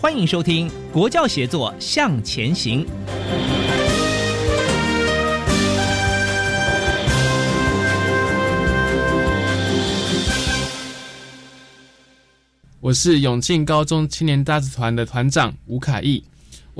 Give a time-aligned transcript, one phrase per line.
[0.00, 2.86] 欢迎收听《国教协作向前行》。
[12.80, 16.24] 我是永庆高中青年大字团的团长吴凯义。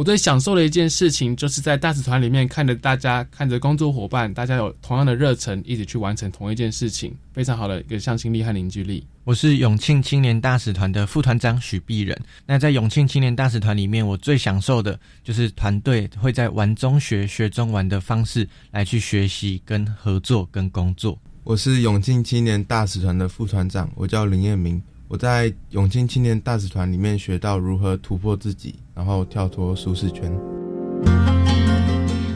[0.01, 9.07] 我最享受的一件事情，就是在大使团里面看着大家，看着工作伙伴，大家有同样的热忱，一起去完成同一件事情，非常好的一个向心力和凝聚力。
[9.25, 12.19] 我是永庆青年大使团的副团长许碧仁。
[12.47, 21.19] 那在永庆青年大使团里面，我最享受的就是团队会在玩中学、学中玩的方式来去学习、跟合作、跟工作。
[21.45, 24.83] 我是永庆青年大使团的副团长，我叫林彦明。
[25.11, 30.33] 我在永庆青年大使团里面学到如何突破自己，然后跳脱舒适圈。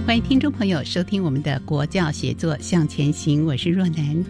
[0.05, 4.25] 欢迎听众朋友收听我们的国教写作向前行，我是若楠。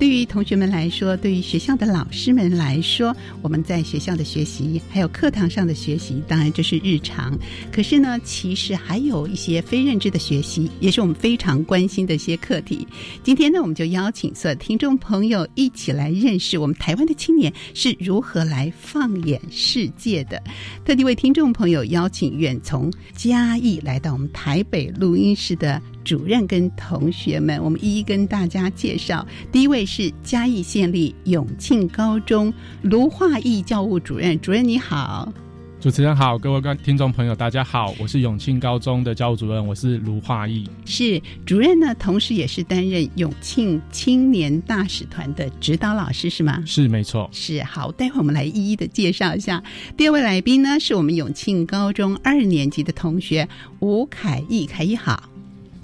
[0.00, 7.38] 对于同学们来说，对于学校的老师们来说，我们在学校的学习，还有课堂上的学习，当然这是日常。
[7.70, 12.88] 可是呢，其实还有一些非认知的学习，也是我们非常关心的一些课题。
[13.22, 20.42] 今天呢，我们就邀请所有听众朋友一起来认识我们台湾的青年是如何来放眼世界的。
[20.82, 25.78] 特地为听众朋友邀请远从嘉义来到我们台北录音室的
[26.10, 29.24] 主任跟同学们，我们一一跟大家介绍。
[29.52, 35.32] 第一位是嘉义县立永庆高中卢化义教务主任，主任你好。
[35.80, 40.68] 主持人好，各位观听众朋友，大家好，我是永庆高中的教务主任，我是卢化义。
[40.84, 46.60] 是主任呢，同时也是担任永庆青年大使团的指导老师，是吗？
[46.66, 47.30] 是，没错。
[47.32, 49.62] 是好，待会我们来一一的介绍一下。
[49.96, 55.29] 第二位来宾呢，是我们永庆高中二年级的同学吴凯义，凯义好。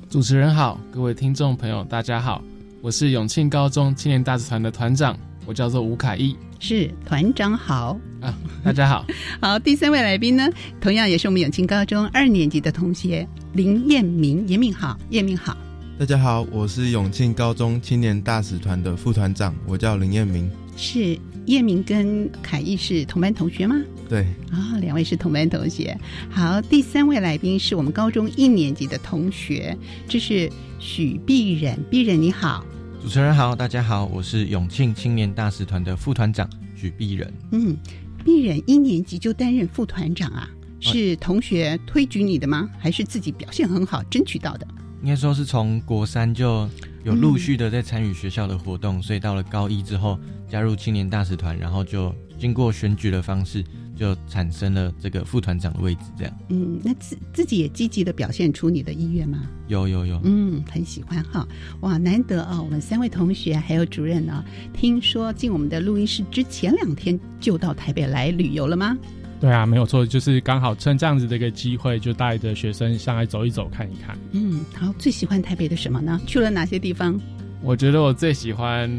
[0.09, 2.41] 主持人好，各位听众朋友，大家好，
[2.81, 6.37] 我是永庆高中青年大使团的团长，我叫做吴凯义。
[6.61, 9.05] 是团长好啊，大家好。
[9.43, 10.49] 好，第三位来宾呢，
[10.81, 15.57] 同样也是我们永庆高中二年级的同学林彦明，彦明好，彦明好。
[15.99, 20.49] 大家好，我是永庆高中青年大使团的副团长，我叫林彦明。
[20.77, 23.77] 是彦明跟凯毅是同班同学吗？
[24.09, 24.27] 对。
[24.53, 25.99] 啊，两位是同班同学。
[26.31, 29.77] 好，第三位来宾是我们高中一年级的同学，
[30.09, 32.65] 这是许碧忍，碧忍你好。
[33.01, 37.33] 主持人好，大家好，我是永庆青年大使团的副团长许碧仁。
[37.53, 37.77] 嗯，
[38.25, 40.49] 碧仁一年级就担任副团长啊？
[40.81, 42.69] 是同学推举你的吗？
[42.79, 44.67] 还是自己表现很好争取到的？
[45.03, 46.69] 应该说是从国三就
[47.07, 50.19] 有陆续的在参与学校的活动，所以到了高一之后
[50.49, 53.65] 加入青年大使团，然后就经过选举的方式。
[53.99, 56.39] 就产生了这个副团长的位置，这样。
[56.51, 59.41] 嗯，那自自己也积极的表现出你的意愿吗？
[59.69, 60.21] 有有有。
[60.23, 61.49] 嗯，很喜欢哈。
[61.81, 62.61] 哇，难得啊！
[62.61, 68.99] 我们三位同学还有主任呢，听说进我们的录音室之前两天就到台北来旅游了吗？
[69.41, 74.17] 对啊，没有错，就是刚好趁这样子的一个机会，就带着学生上来走一走，看一看。
[74.33, 76.21] 嗯，好，最喜欢台北的什么呢？
[76.27, 77.21] 去了哪些地方？
[77.63, 78.91] 我觉得我最喜欢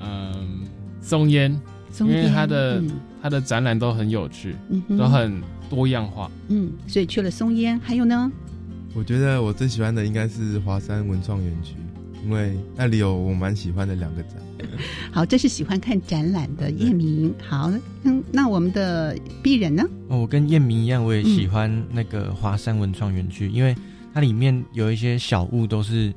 [0.00, 0.60] 嗯
[1.00, 1.50] 松烟，
[2.00, 2.82] 因为它的。
[3.22, 4.54] 它的展览都很有趣，
[4.96, 6.30] 都很多样化。
[6.46, 8.30] 嗯，所以去了松烟，还有呢？
[8.94, 11.74] 我觉得我最喜欢的应该是华山文创园区，
[12.26, 14.32] 因为那里有我蛮喜欢的两个展。
[15.12, 17.32] 好，这是喜欢看展览的叶明。
[17.48, 19.84] 好，嗯，那我们的鄙人呢？
[20.08, 23.74] 哦，我跟叶明一样，我也喜欢那个华山文创园区，因为
[24.12, 26.12] 它里面有一些小物都是。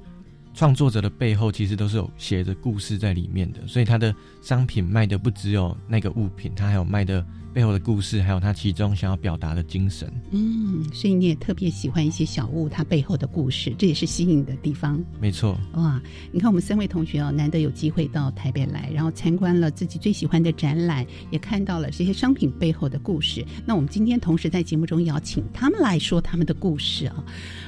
[0.52, 10.12] 创作者的背后其实都是有写着故事在里面的，所以他的商品卖的不只有那个物品，他还有卖的背后的故事，还有他其中想要表达的精神。
[10.32, 15.04] 嗯，所以你也特别喜欢一些小物它背后的故事，这也是吸引的地方。
[15.20, 16.02] 没错，哇，
[16.32, 23.46] 你看我们三位同学哦，难得有机会到台北来，然后参观了自己最喜欢的展览，也看到了这些商品背后的故事。
[23.66, 27.24] 那我们今天同时在节目中邀请他们来说他们的故事啊。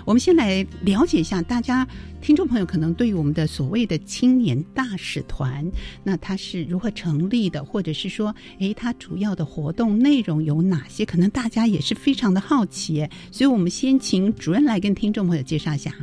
[0.05, 1.87] 我们先来了解一下，大家
[2.21, 5.69] 听众朋友可能对于我们的所谓的青年大使团，
[6.03, 11.05] 那它是如何成立的，或者是说，诶，它主要的活活动内容有哪些？
[11.05, 15.95] 可能大家也是非常的好奇，所以我们先请主任来跟听众朋友介绍一下。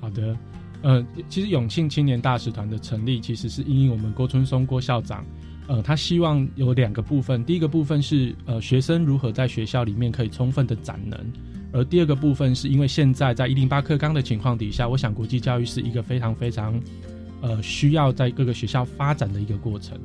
[0.00, 0.36] 好的，
[0.82, 5.24] 呃，其实永庆青年大使团的成立，其实是因应我们郭春松郭校长，
[5.68, 11.16] 呃，他希望有两个部分，第一个部分是呃学生如何在学校里面可以充分的展能。
[11.72, 16.74] 而第二个部分是因为现在在一零八课纲的情况底下，我想国际教育是一个非常非常，
[17.40, 19.96] 呃，需要在各个学校发展的一个过程。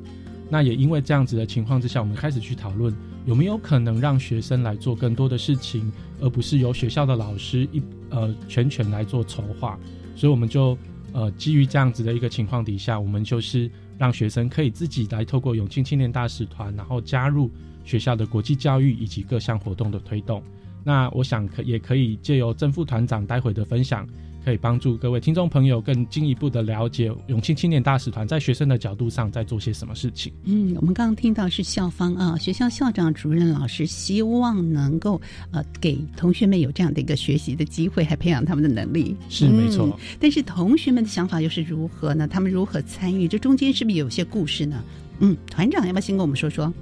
[0.50, 2.94] 那也因为这样子的情况之下，我们开始去讨论
[3.26, 5.92] 有没有可能让学生来做更多的事情，
[6.22, 9.78] 而不是由学校的老师一呃全权来做筹划。
[10.16, 10.78] 所以我们就
[11.14, 17.52] 呃基于这样子的一个情况底下，我们就是让学生可以自己来透过永庆青年大使团，然后加入
[17.84, 20.42] 学校的国际教育以及各项活动的推动。
[20.84, 24.08] 那我想可也可以借由正副团长待会的分享，
[24.48, 30.32] 可以帮助各位听众朋友更进一步的了解永庆青年大使团在学生的角度上在做些什么事情。
[30.46, 35.20] 嗯，我们刚刚听到是校方啊，学校校长、主任、老师希望能够
[35.52, 39.18] 呃给同学们有这样的一个学习的机会，还培养他们的能力。
[39.28, 40.00] 是没错。
[40.18, 42.26] 但是同学们的想法又是如何呢？
[42.26, 43.28] 他们如何参与？
[43.28, 44.82] 这中间是不是有些故事呢？
[45.20, 46.74] 嗯，团长要不要先跟我们说说？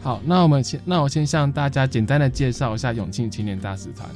[0.00, 4.10] 好，那我们先，那我先向大家简单的介绍一下永庆青年大使团。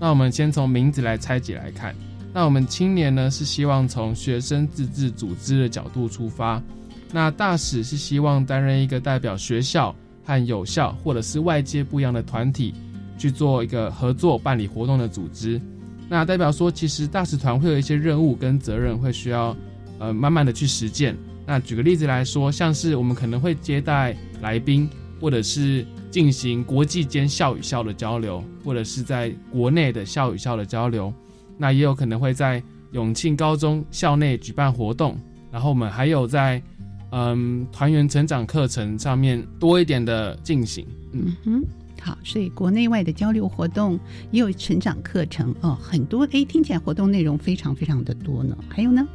[0.00, 1.94] 那我们先从名字来拆解来看。
[2.38, 6.62] 那我们青年呢是希望从学生自治组织的角度出发，
[7.10, 9.92] 那大使是希望担任一个代表学校
[10.24, 12.72] 和有效或者是外界不一样的团体
[13.18, 15.60] 去做一个合作办理活动的组织。
[16.08, 19.56] 那代表说，其实大使团会有一些任务跟责任会需要
[19.98, 21.16] 呃慢慢的去实践。
[21.44, 24.88] 那举个例子来说，像是我们可能会接待来宾。
[25.20, 31.12] 或者是进行国际间校与校的交流，或者是在国内的校与校的交流，
[31.58, 32.62] 那也有可能会在
[32.92, 35.18] 永庆高中校内举办活动，
[35.50, 36.62] 然后我们还有在
[37.10, 40.86] 嗯团员成长课程上面多一点的进行。
[41.12, 41.62] 嗯哼，
[42.00, 43.98] 好，所以国内外的交流活动
[44.30, 48.56] 也有成长课程哦，很多诶，听起来活动内容非常非常的多呢。
[48.68, 49.06] 还有呢？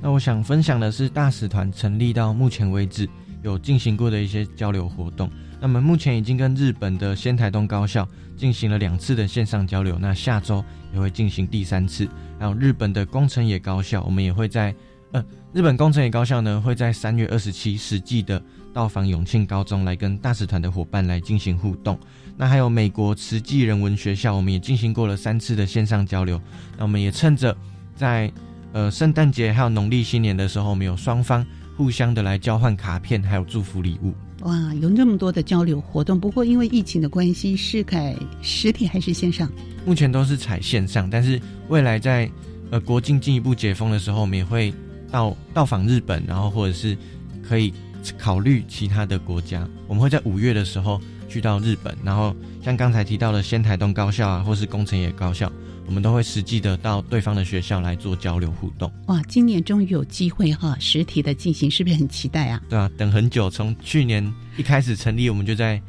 [0.00, 3.08] 那我想分享的是大使团成立到目前为止。
[3.42, 5.30] 有进行过的一些交流活动，
[5.60, 12.08] 那么目前已经跟日本的仙台东高校进行了两次的线上交流，那下周也会进行第三次。
[12.38, 14.74] 还有日本的工程野高校，我们也会在
[15.12, 18.42] 呃日本工程野高校呢会在三月二十七实际的
[18.72, 21.98] 到访永庆高中来跟大使团的伙伴来进行互动。
[22.36, 26.40] 那还有美国慈济人文学校，我们也进行过了三次的线上交流。
[26.76, 27.56] 那我们也趁着
[27.94, 28.30] 在
[28.72, 31.44] 呃圣诞节还有农历新年的时候，我们有双方。
[31.76, 34.14] 互相的来交换卡片，还有祝福礼物。
[34.46, 36.18] 哇，有那么多的交流活动。
[36.20, 39.50] 不过因为疫情的关系，是改实体还是线上？
[39.84, 42.30] 目前都是采线上，但是未来在
[42.70, 44.72] 呃国境进一步解封的时候，我们也会
[45.10, 46.96] 到到访日本，然后或者是
[47.42, 47.74] 可以
[48.16, 49.68] 考虑其他的国家。
[49.88, 52.32] 我们会在五月的时候去到日本，然后
[52.62, 55.50] 像刚才提到的仙台东高校啊，或是工程野高校。
[55.86, 58.92] 我们都会实际的到对方的学校来做交流互动。
[59.06, 62.60] 哇，今年终于有机会哈，实体的进行，是不是很期待啊？
[62.68, 65.80] 对啊，等很久，从去年一开始成立，我们就在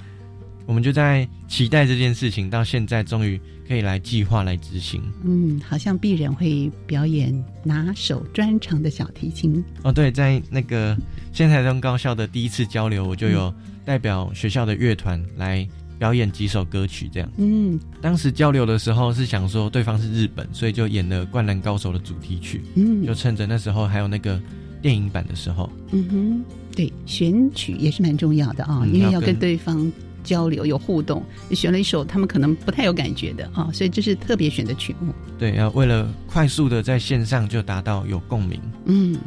[0.65, 5.01] 我们就在期待这件事情，到现在终于可以来计划来执行。
[5.23, 9.63] 嗯，好像必然会表演拿手专长的小提琴。
[9.81, 10.95] 哦，对，在那个
[11.33, 15.67] 现台中高校的第一次交流，我就有代表学校的乐团来。
[15.97, 17.29] 表演几首歌曲，这样。
[17.37, 22.61] 嗯，当时交流的时候是想说对方是日本，所以就演了《灌篮高手》的主题曲。
[22.75, 24.39] 嗯，就趁着那时候还有那个
[24.81, 25.69] 电影版的时候。
[25.91, 29.91] 嗯哼，对，选曲也是蛮重要的啊，因为要跟对方
[30.23, 35.13] 交流有互动，选了一首他们可能不太有感觉的啊，所以这是特别选的曲目。
[35.39, 38.61] 对，要为了快速的在线上就达到有共鸣。
[38.85, 39.17] 嗯。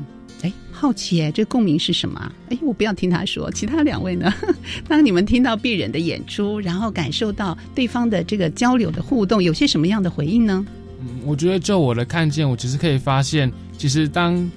[0.42, 2.32] 哎，好奇哎，这共鸣是什么？
[2.48, 4.32] 哎，我不要听他说，其他两位呢？
[4.88, 10.64] 当你们听到病人的演出，然后感受到对方的这个交流的互动，有些什么样的回应呢？
[11.00, 14.50] 嗯，我觉得就我的看见，我其实可以发现，其实当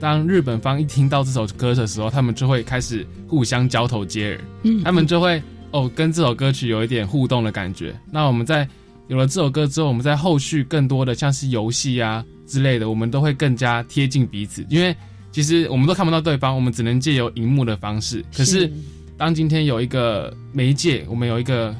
[0.00, 7.94] 当日本方一听到这首歌的时候，他们就会开始互相交头接耳，嗯，他们就会哦跟这首歌曲有一点互动的感觉。
[8.10, 8.66] 那我们在
[9.08, 14.96] 有了这首歌之后，我们在后续更多的像是游戏啊之类的，我们都会更加贴近彼此，因为。
[15.36, 18.24] 其实我们都看不到对方，我们只能借由荧幕的方式。
[18.34, 18.72] 可是
[19.18, 21.76] 当今天有一个媒介，我们有一个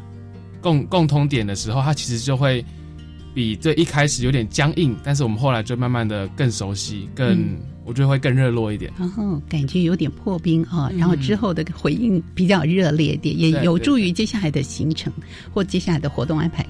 [0.60, 2.62] 共共通点的时候，它其实就会
[3.34, 8.92] 比最一开始有点僵硬，但是我们后来就慢慢的更熟悉，更、我觉得会更热络一点。
[8.98, 15.10] 然后感觉有点破冰啊，然后之后的回应比较热烈一点，也有助于接下来的行程
[15.54, 16.62] 或接下来的活动安排。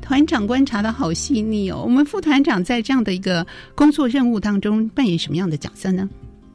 [0.00, 6.08] 团长观察的好细腻哦，我们副团长在这样的一个工作任务当中扮演什么样的角色呢？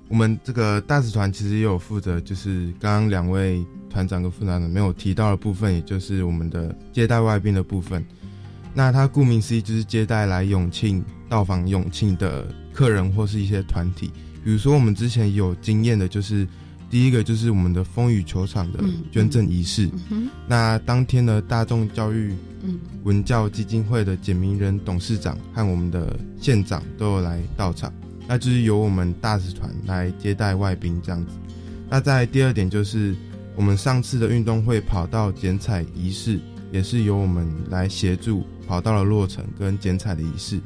[0.08, 8.06] 我们这个大使团其实也有负责，就是刚刚两位团长跟副团长没有提到的部分，也就是我们的接待外宾的部分。
[8.74, 14.12] 那它顾名思义就是接待来永庆到访永庆的客人或是一些团体。
[14.44, 16.48] 比如说我们之前有经验的，就是
[16.90, 18.80] 第一个就是我们的风雨球场的
[19.12, 19.90] 捐赠仪式。
[20.48, 22.36] 那当天的大众教育
[23.04, 27.92] 文教基金会的简明人董事长和我们的县长都有来到场。
[28.28, 31.32] 那就是由我们大使团来接待外宾这样子。
[31.88, 33.16] 那在第二点就是
[33.56, 36.40] 我们上次的运动会跑道剪彩仪式，
[36.72, 40.60] 也是由我们来协助跑道的落成跟剪彩的仪式。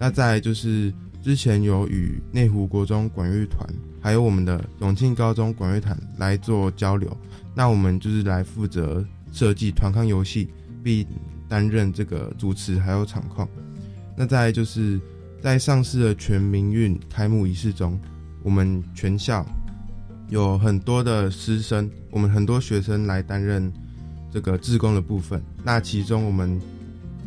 [0.00, 0.90] 那再就是
[1.22, 3.68] 之前有与内湖国中管乐团，
[4.00, 7.14] 还有我们的永庆高中管乐团来做交流。
[7.54, 10.48] 那我们就是来负责设计团康游戏，
[10.82, 11.06] 并
[11.48, 13.46] 担任这个主持还有场控。
[14.16, 14.98] 那再就是。
[15.40, 17.98] 在上市的全民运开幕仪式中，
[18.42, 19.46] 我们全校
[20.28, 23.72] 有很多的师生，我们很多学生来担任
[24.32, 25.42] 这个志工的部分。
[25.62, 26.60] 那其中，我们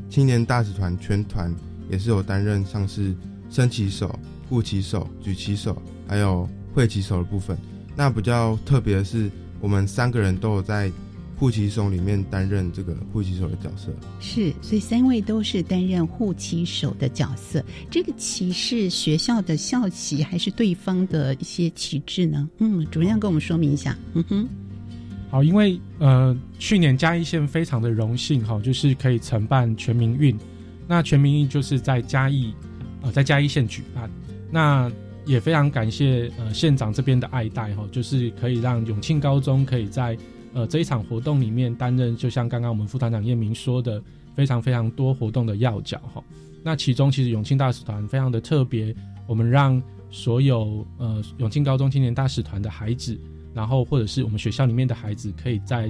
[0.10, 1.54] 青年大使团全团
[1.90, 3.16] 也是有担任像是
[3.50, 7.58] 升旗手、护旗手、举旗手，还有会旗手的部分。
[7.96, 10.92] 那比较特别的是，我们三个人都有在。
[11.42, 13.88] 护旗手里面担任这个护旗手的角色
[14.20, 17.66] 是，所以三位都是担任护旗手的角色。
[17.90, 22.48] 这个旗是学校的校旗还是对方的一些旗帜呢？
[22.60, 23.98] 嗯，主任跟我们说明一下。
[24.14, 24.48] 嗯哼，
[25.32, 30.38] 好，因为呃，去年嘉义县非常的荣幸哈，就是可以承办全民运。
[30.88, 32.54] 那全民运就是在嘉义
[33.02, 34.08] 呃，在嘉义县举办。
[34.52, 34.92] 那
[35.26, 40.16] 也非常感谢呃县长这边的爱戴哈，就是可以让永庆高中可以在。
[40.54, 44.02] 呃，这一场活动里面担任，就像刚刚我们副团长叶明说的，
[44.36, 46.24] 非常非常多活动的要角哈。
[46.64, 48.94] 那其中其实永庆大使团非常的特别，
[49.28, 53.20] 我们让所有呃永庆高中青年大使团的孩子，
[53.54, 55.90] 然后或者是我们学校里面的孩子，可以在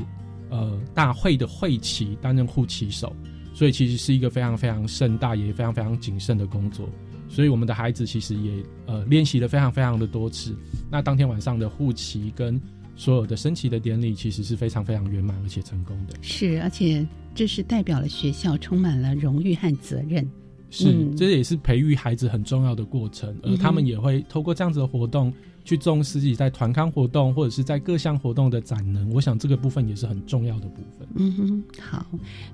[0.50, 3.14] 呃大会的会旗担任护旗手，
[3.54, 6.88] 所以其实是一个非常非常盛大也非常非常谨慎的工作。
[7.28, 10.56] 所以我们的孩子其实也呃练习了非常非常的多次。
[10.90, 12.62] 那当天晚上的护旗跟
[13.02, 17.04] 所有的升旗的典礼其实是非常非常圆满而且成功的，是，而且
[17.34, 20.30] 这是代表了学校充满了荣誉和责任，
[20.70, 25.34] 是，这也是培育孩子很重要的过程，而他们也会透过这样子的活动。
[25.64, 31.08] 去重视自己在团康活动或者是在各项活动的展能，我想这个部分也是很重要的部分。
[31.16, 32.06] 嗯哼，好，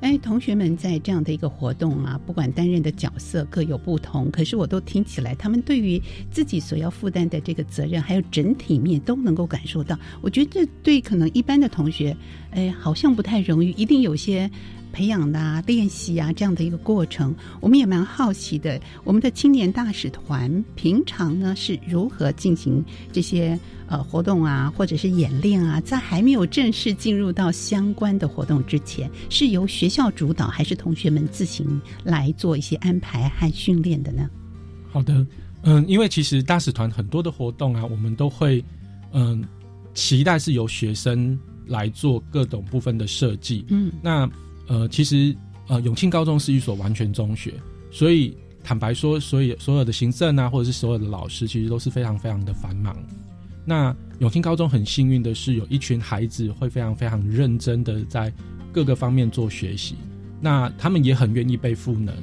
[0.01, 9.97] 哎，同学们在这样的一个活动啊，不管担任的角色各有不同，可是我都听起来，他们对于自己所要负担的这个责任，还有整体面都能够感受到。
[10.21, 12.15] 我觉得这对可能一般的同学，
[12.51, 14.49] 哎，好像不太容易，一定有些。
[14.97, 18.81] 培养啊、练习啊这样的一个过程，我们也蛮好奇的。
[19.03, 25.79] 我们的青年大使团平常呢是如何进行这些呃活动啊，或者是演练啊？
[25.81, 34.27] 在还没有正式进入到相关的活动之前，是由学校主导，还是同学们自行来做一些安排和训练的呢？
[34.91, 35.23] 好的，
[35.61, 38.65] 嗯，因为其实大使团很多的活动啊，我们都会
[39.13, 39.45] 嗯
[39.93, 41.37] 期待是由学生
[41.67, 43.63] 来做各种部分的设计。
[43.67, 44.27] 嗯，那。
[44.67, 45.35] 呃，其实
[45.67, 47.53] 呃，永庆高中是一所完全中学，
[47.91, 52.95] 所以坦白说，所以所有的行政啊，或者是所有的老师，其实都是非常非常的繁忙。
[53.65, 58.31] 那永庆高中很幸运的是，有一群孩子会非常非常认真的在
[58.71, 59.95] 各个方面做学习，
[60.39, 62.15] 那他们也很愿意被赋能。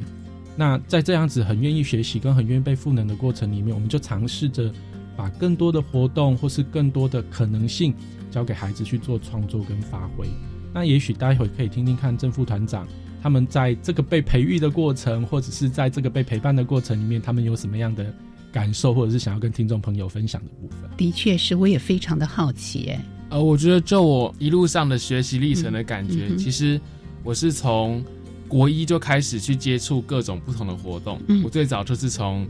[0.56, 4.72] 那在这样子很愿意学习跟很愿意被赋能的过程里面，我们就尝试着
[5.16, 7.92] 把更多的活动或是更多的可能性
[8.30, 10.26] 交给孩子去做创作跟发挥。
[10.75, 12.85] 那也许待会可以听听看正副团长
[13.23, 18.12] 他们在这个被培育的过程，或者是在这个被陪伴的过程里面，他们有什么样的
[18.52, 20.90] 感受，或者是想要跟听众朋友分享的部分。
[20.97, 22.90] 的确是，我也非常的好奇。
[22.90, 23.00] 哎，
[23.31, 26.78] 呃，我觉得就我一路上的学习历程的感觉，其实
[27.23, 28.04] 我是从
[28.49, 31.19] 国一就开始去接触各种不同的活动。
[31.43, 32.47] 我最早就是从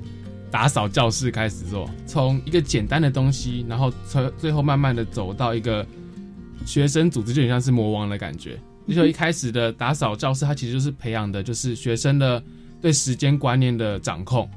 [0.50, 5.86] 打扫教室开始做，从一个简单的东西，然后从最后慢慢的走到一个。
[6.64, 8.58] 学生组织就很像是魔王的感觉，
[8.88, 12.42] 就一开始的打扫教室，它其实就是培养的，就是学生的
[12.80, 14.48] 对时间观念的掌控，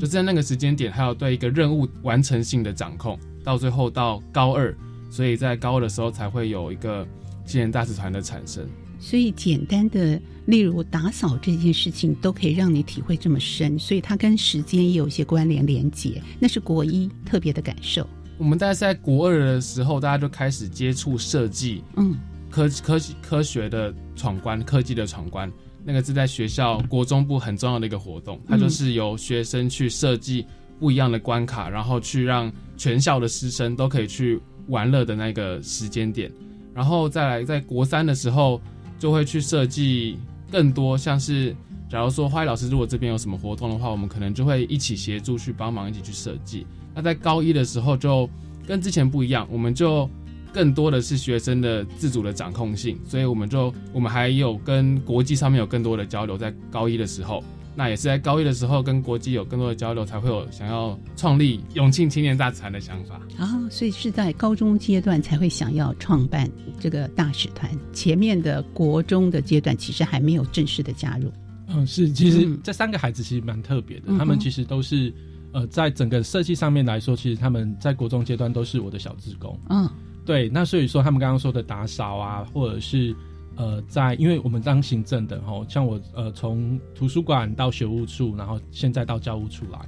[0.00, 4.74] 就在那个时间点，还有对一个任务完成性的掌控，到最后到高二
[5.10, 7.06] 所以在高二的时候才会有一个
[7.44, 8.66] 青年大使团的产生。
[8.98, 16.22] 所以简单的，例如打扫这件事情，都可以让你体会这么深，所以它跟时间也有一些关联连结。
[16.38, 18.08] 那是国一特别的感受。
[18.38, 22.16] 我们大概在国二的时候，大家就开始接触设计，嗯，
[22.50, 25.50] 科科科学的闯关，科技的闯关。
[25.84, 30.46] 那个是在学校国中部很重要的一个活动，它就是由学生去设计
[30.78, 36.30] 不一样的关卡，然后去让全校的师生都可以去玩乐的那个时间点。
[36.72, 38.60] 然后再来在国三的时候，
[38.98, 40.16] 就会去设计
[40.50, 41.54] 更多，像是
[41.92, 46.66] 假如说花艺老师如果这边有什么活动的话，我们可能就会一起协助去帮忙，一起去设计。
[46.94, 48.26] 那在高一的时候就
[48.66, 50.08] 跟之前不一样，我们就
[50.54, 56.38] 更多的是学生的自主的掌控性，所以我们就我们还有跟国际上面有更多的交流。
[56.38, 57.44] 在高一的时候，
[57.76, 63.20] 那也是在高一的时候跟国际有更多的交流，才会有想要创立永庆青年大使团的想法。
[63.36, 71.30] 啊，所以是在高中阶段才会想要创办这个大使团，前面的国中的阶段其实还没有正式的加入。
[71.74, 75.12] 嗯，是，其实这三个孩子其实蛮特别的，他们其实都是。
[75.54, 79.60] 呃，在整个设计上面来说，其实他们在国中阶段都是我的小职工。
[79.68, 79.86] 嗯，
[80.24, 80.48] 对。
[80.48, 83.14] 那所以说，他们刚刚说的打扫啊，或者是
[83.56, 89.78] 呃，在因为我们当行政的吼，像我呃，从图书馆到学务处，然后现在到教务处来，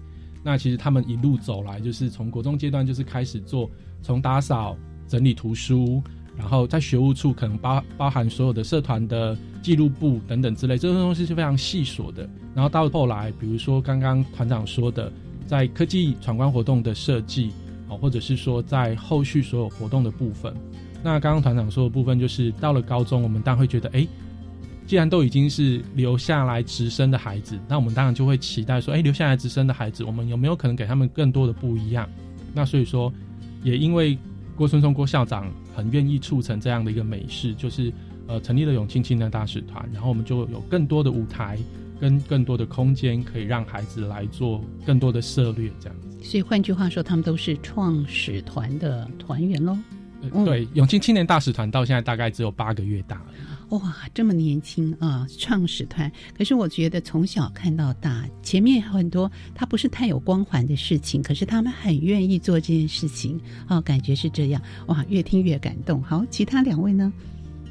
[0.43, 3.71] 那其实他们一路走来，就是从国中阶段就是开始做，
[4.03, 4.77] 从打扫、
[5.09, 6.03] 整理图书，
[6.37, 12.29] 然后在学务处可能包包含所有的社团的记录簿等等之类，这些东西是非常细琐的。
[12.55, 15.13] 然后到后来，比如说刚刚团长说的。
[15.47, 17.53] 在科技闯关活动的设计，
[17.87, 20.55] 哦，或者是说在后续所有活动的部分，
[21.03, 24.09] 那刚刚团长说的部分，就是到了高中，我们当然会觉得，哎，
[24.87, 32.09] 既然都已经是留下来直升的孩子，那我们当然就会期待说，哎，留下来直升的孩子，我们有没有可能给他们更多的不一样？
[32.55, 33.13] 那所以说，
[33.63, 34.17] 也因为
[34.57, 37.93] 郭春松郭校长很愿意促成这样的一个美事，就是
[38.27, 41.59] 呃成立了永庆青年大使团，然后我们就有更多的舞台。
[42.01, 46.09] 跟更多的空间，可以让孩子来做更多的涉略，这样子。
[46.23, 49.79] 所以换句话说，他们都是创始团的团员喽。
[50.45, 53.23] 对，永庆青年大使团到现在大概只有八个月大。
[53.71, 55.27] 哇，这么年轻啊！
[55.39, 64.61] 创始团，可是我觉得从小看到大，前面很多他不是太有光环的事情，可是他们很愿意做这件事情啊，感觉是这样。
[64.87, 66.03] 哇，越听越感动。
[66.03, 67.13] 好，其他两位呢？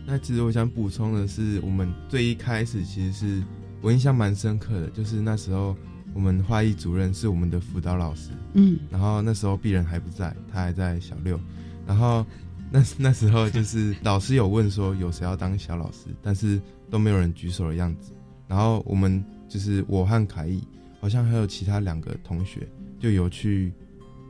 [0.05, 3.43] 那其实我想补充的是，我们最一开始其实是。
[3.81, 5.75] 我印象蛮深刻的，就是那时候
[6.13, 11.37] 我们花艺主任是我们的辅导老师，嗯，然后那时候鄙人还不在，他还在小六，
[11.85, 12.25] 然后
[12.73, 16.59] 那那时候就是老师有问说有谁要当小老师，但是
[16.89, 18.11] 都没有人举手的样子，
[18.47, 20.59] 然后我们就是我和凯毅，
[20.99, 22.67] 好像还有其他两个同学
[22.99, 23.71] 就有去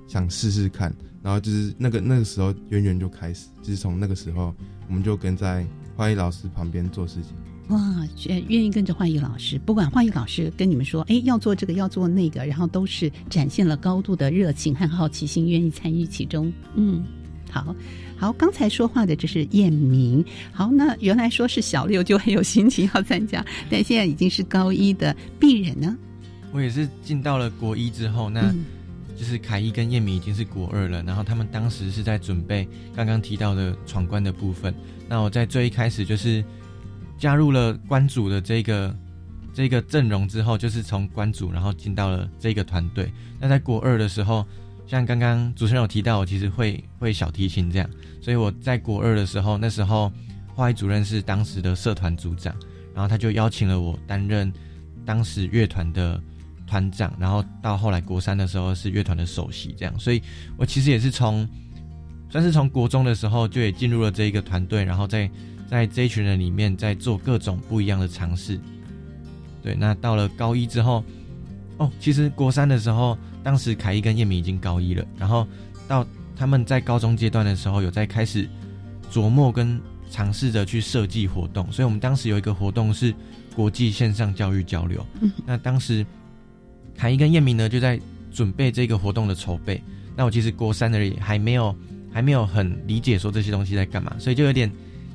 [0.10, 4.54] 想试试看，然后就是那个那个时候渊源就开始，就是从那个时候
[4.90, 7.32] 我们就跟在花艺老师旁边做事情。
[7.70, 7.80] 哇，
[8.28, 16.52] 愿意跟着画艺老师，不管画艺老师跟你们说，哎，要做这个，要做那个，然后都是展现了高度的热情和好奇心，愿意参与其中。
[16.76, 17.06] 嗯，
[17.50, 17.74] 好，
[18.18, 20.24] 好，刚才说话的这是燕明。
[20.52, 25.98] 好，那原来说是小六就很有心情要参加，但现在已经是高一的鄙人呢。
[26.52, 28.54] 我也是进到了国一之后，那
[29.16, 34.74] 就是凯一跟燕明已经是国二了，然后他们当时是在准备刚刚提到的闯关的部分。
[35.08, 36.44] 那我在最一开始就是。
[37.16, 38.94] 加入了关主的这个
[39.54, 43.10] 这个阵容之后，就是从关主然后进到了这个团队。
[43.40, 44.46] 那在国二的时候，
[44.86, 47.90] 像刚刚主持人有提到，我其实会会小提琴这样，
[48.22, 50.12] 所以我在国二的时候，那时候
[50.54, 52.56] 花艺主任是当时的社团组长，
[52.94, 54.52] 然后他就邀请了我担任
[55.06, 56.22] 当时乐团的
[56.68, 60.22] 团长，然后到后来国三的时候是乐团的首席这样，所以
[60.58, 61.48] 我其实也是从
[62.30, 65.30] 算是从国中的时候就也进入了这一个团队，然后在。
[65.66, 68.60] 在这一群人里面，在做各种不一样的尝试。
[69.64, 71.04] 对，那到了高一之后，
[71.78, 75.48] 哦，其实国三的时候，当时凯伊跟叶明已经高一了，然后
[75.88, 76.06] 到
[76.36, 78.48] 他们在高中阶段的时候，有在开始
[79.12, 81.72] 琢磨跟尝试着去设计活动。
[81.72, 83.14] 所以我们当时有一个活动是
[83.56, 85.06] 国际线上教育交流。
[85.46, 86.06] 那当时
[86.96, 88.00] 凯伊跟叶明呢，就在
[88.32, 89.82] 准备这个活动的筹备。
[90.16, 91.76] 那我其实国三而已，还没有
[92.12, 94.72] 还没有很理解说这些东西在干嘛，所以就有点。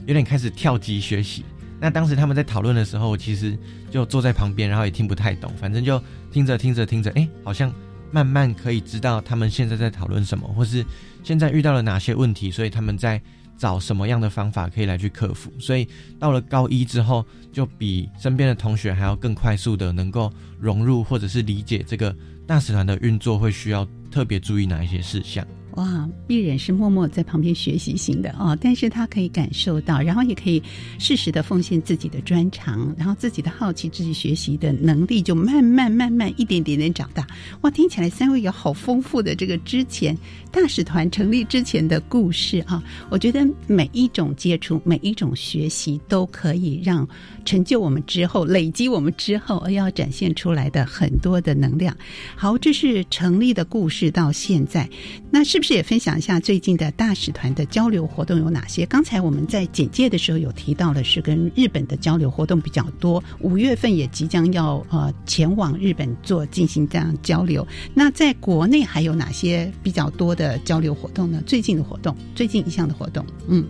[0.07, 1.45] 有点开始跳级学习。
[1.81, 3.57] 那当时他们在讨论的时候，其实
[3.91, 7.73] 就坐在旁边，然后也听不太懂，反正就听着听着听着，哎，好像
[8.11, 10.85] 慢慢可以知道他们现在在讨论什么，或是
[11.23, 13.21] 现在遇到了哪些问题，所以他们在
[13.57, 15.53] 找什么样的方法可以来去克服。
[15.59, 15.87] 所以
[16.19, 22.15] 到了高一之后，就比身边的同学还要更快速的能够融入，或者是理解这个
[22.47, 25.47] 大使团的运作会需要特别注意哪一些事项。
[25.79, 30.61] 哇，艺人是默默在旁边学习型的哦，但是他可以感受到，然后也可以
[30.99, 37.25] 适时的奉献自己的专长，然后自己的好奇、自己学习的能力就慢慢慢慢一点点点长大。
[37.61, 40.19] 哇，听起来三位有好丰富的这个之前
[40.61, 42.83] 大使团成立之前的故事啊！
[43.11, 47.09] 我觉得每一种接触、每一种学习都可以让
[47.45, 51.97] 成就我们之后、累积我们之后而要展现出来的很多的能量。
[52.35, 54.91] 好，这是成立的故事到现在，
[55.31, 55.75] 那是不是？
[55.75, 58.85] 也分享一下最近的大使团的交流活动有哪些？
[58.87, 63.23] 刚才我们在简介的时候有提到了，是跟日本的交流活动比较多。
[63.39, 67.65] 五月份也即将要呃前往日本做进行这样交流。
[67.95, 71.43] 那在国内还有哪些比较多的交流活动呢？
[71.45, 73.67] 最近的活动，最近一项的活动，嗯，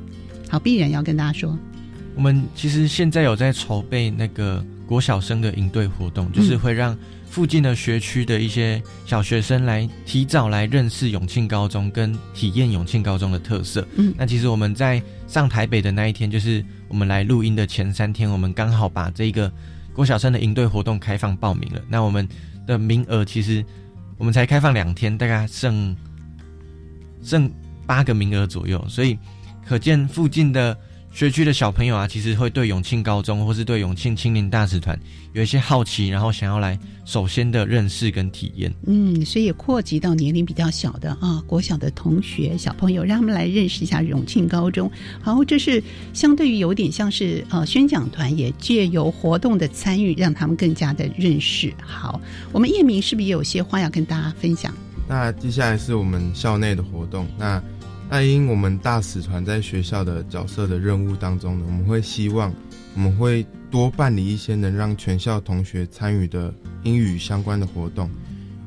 [0.49, 1.59] 好，必然要跟大家说，
[2.15, 6.97] 我们其实现在有在筹备那个国小生的营队活动，就是会让。
[7.31, 13.87] 附近的学区的一些小学生来提早来认识永庆高中，跟体验永庆高中的特色。
[13.97, 19.53] 嗯，那其实我们在上台北的那一天，就是我们来录音的前三天，我们刚好把这个
[19.93, 21.81] 郭小生的营队活动开放报名了。
[21.87, 22.27] 那我们
[22.67, 23.63] 的名额其实
[24.17, 25.95] 我们才开放两天，大概剩
[27.23, 27.51] 剩
[27.87, 29.19] 八个名额左右，所以
[29.67, 30.77] 可见附近的。
[31.11, 34.97] 学区的小朋友啊，其实会对永庆高中或是对永庆青年大使团
[35.33, 38.73] 有一些好奇，然后想要来首先的认识跟体验。
[38.87, 44.89] 嗯，所以也扩及到年龄比较小的啊，国小的同学小朋友，让他们来认识一下永庆高中。
[45.21, 51.73] 好，这是相对于有点像是呃宣讲团，也借由活动的参与，让他们更加的认识。
[51.83, 52.21] 好，
[52.53, 54.73] 我们叶明是不是有些话要跟大家分享？
[55.09, 57.27] 那接下来是我们校内的活动。
[57.39, 57.63] 那
[58.11, 62.53] 那因我们大使团在学校的角色的任务当中呢，我们会希望
[62.95, 68.11] 我们会多办理一些能让全校同学参与的英语相关的活动，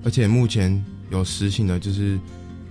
[0.04, 2.20] 而且目前有实行的就是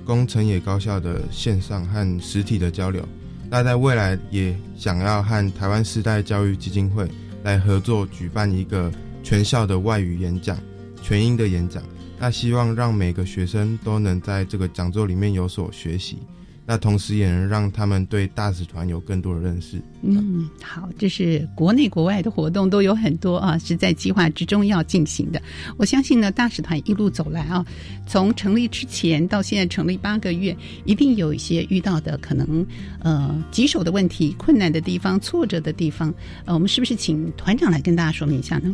[0.05, 3.07] 工程野高校的线上和实体的交流。
[3.49, 7.09] 那在未来也想要和台湾世代教育基金会
[7.43, 8.93] 来合作举办一个
[9.25, 10.57] 全校的外语演讲，
[11.03, 11.83] 全英的演讲。
[12.21, 16.19] 那希望让每个学生都能在这个讲座里面有所学习。
[16.67, 19.83] 那同时也能让他们对大使团有更多的认识。
[20.03, 25.43] 嗯，好，这是国内国外的活动都有很多啊，是在计划之中要进行的。
[25.77, 27.67] 我相信呢，大使团一路走来啊，
[28.07, 32.65] 从成立之前到现在成立八个月，一定有一些遇到的可能
[33.01, 36.15] 呃棘手的问题、困难的地方、挫折的地方。
[36.45, 38.73] 呃，我们是不是请团长来跟大家说明一下呢？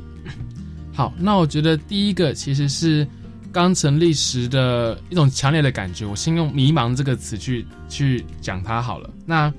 [0.93, 3.07] 好，那我觉得第一个其实是。
[3.57, 9.09] 刚成立时的一种强烈的感觉，我先用“迷茫”这个词去去讲它好了。
[9.25, 9.51] 那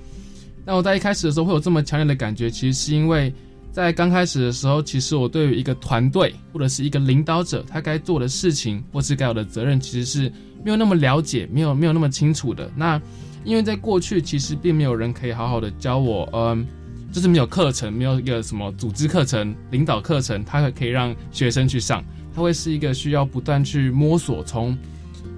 [0.63, 3.33] 那我在一开始的时候会有这么强烈的感觉，其实是因为
[3.71, 10.31] 在刚开始的时候，其实我对于一个团队或者是一个领导者，他该做的事情或是该有的责任，其实是
[10.63, 12.69] 没有那么了解，没有没有那么清楚的。
[12.75, 13.01] 那
[13.43, 16.63] 因为在过去，其实并没有人可以好好的教我，嗯，
[17.11, 22.05] 就是没有课程，没有一个什么组织课程、领导课程，他可以让学生去上。
[22.37, 24.77] 它会是一个需要不断去摸索，从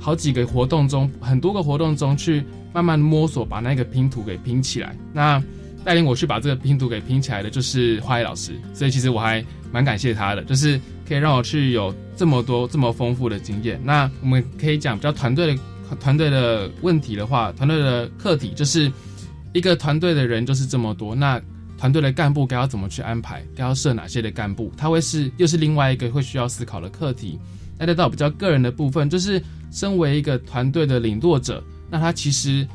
[0.02, 4.94] 好几个活动中、很多个活动中去慢慢摸索，把那个拼图给拼起来。
[5.14, 5.42] 那
[5.86, 8.52] 带领我去把这个拼图给拼起来的，就是花艺老师。
[8.74, 13.80] 所以其实我还蛮感谢他的，就是可以让我去有这么多、这么丰富的经验。
[13.82, 15.62] 那我们可以讲比较团队的
[16.02, 18.92] 团队的问题的话，团队的课题就是
[19.54, 21.16] 一个团队的人就是这么多。
[21.16, 21.42] 那
[21.80, 23.42] 团队的干部该要怎么去安排？
[23.56, 24.70] 该要设哪些的干部？
[24.76, 27.40] 他会是又是另外一个会需要思考的课题。
[27.78, 32.68] 那再到比较个人的部分，就是身为一个团队的领舵者，那他其实，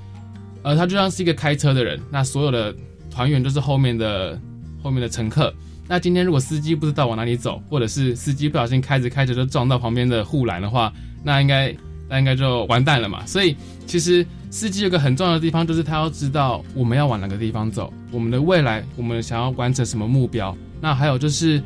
[0.63, 2.75] 呃，他就像是一个开车的人，那所有的
[3.11, 4.41] 团员都是后面的
[4.83, 5.53] 后面的乘客。
[5.87, 10.91] 那今天如果司机不知道往哪里走，或者是司机不小心开着开着就撞到旁边的护栏的话，
[11.23, 11.77] 那应该
[12.15, 13.27] 那应该就完蛋了嘛。
[13.27, 14.25] 所以其实。
[14.55, 20.57] 司机有个很重要的地方，就是他要知道我们要往哪个地方走，我们的未来，我们想要完成什么目标。
[20.81, 21.61] 那还有就是，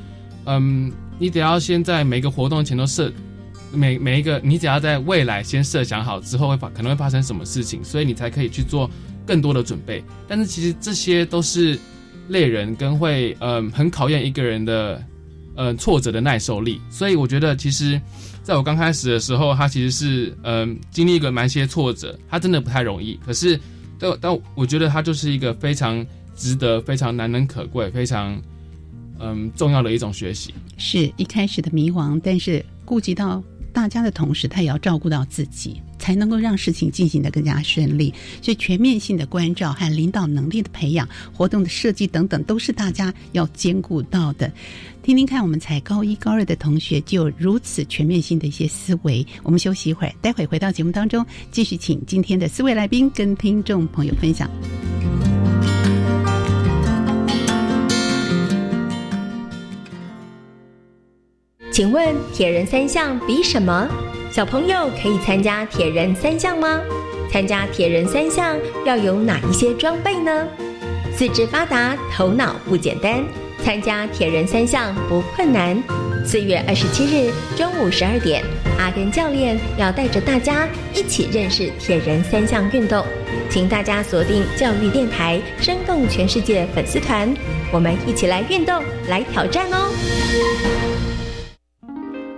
[0.46, 3.12] 嗯，你得要先在每个活动前都设，
[3.74, 8.90] 每每一个，你只要在未来先设想好之后会发可能会发生什么事情，所以你才可以去做
[9.26, 10.02] 更多的准备。
[10.26, 11.78] 但是其实这些都是
[12.28, 15.04] 累人跟会，嗯，很考验一个人的，
[15.58, 16.80] 嗯，挫折的耐受力。
[16.88, 18.00] 所以我觉得其实。
[18.40, 23.20] 在我刚开始的时候，他其实是嗯经历一个蛮些挫折，他真的不太容易。
[23.22, 23.60] 可是，
[23.98, 26.02] 但但我觉得他就是一个非常
[26.34, 28.40] 值得、非常难能可贵、非常
[29.18, 30.54] 嗯重要的一种学习。
[30.78, 35.82] 是一开始的迷惘，但是顾及到大家的同时，他也要照顾到自己。
[36.08, 38.14] 才能够让事情进行的更加顺利。
[38.40, 44.50] 所以全面性的关照和领导能力的培养、活动的设计等等，都是大家要兼顾到的。
[45.02, 49.26] 听听看，我们才高一、高二的同学就有如此全面性的一些思维。
[49.42, 54.50] 我们休息一会儿，待会回到节目当中，继续请今天的四位来宾跟听众朋友分享。
[61.70, 63.86] 请问铁人三项比什么？
[64.30, 66.80] 小朋友可以参加铁人三项吗？
[67.32, 70.46] 参加铁人三项要有哪一些装备呢？
[71.16, 73.24] 四肢发达，头脑不简单。
[73.64, 75.82] 参加铁人三项不困难。
[76.24, 78.44] 四月二十七日中午十二点，
[78.78, 83.04] 阿根教练要带着大家一起认识铁人三项运动，
[83.50, 87.34] 请大家锁定教育电台，生动全世界粉丝团，
[87.72, 90.97] 我们一起来运动，来挑战哦！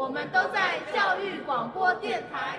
[0.00, 2.58] 我们都在教育广播电台。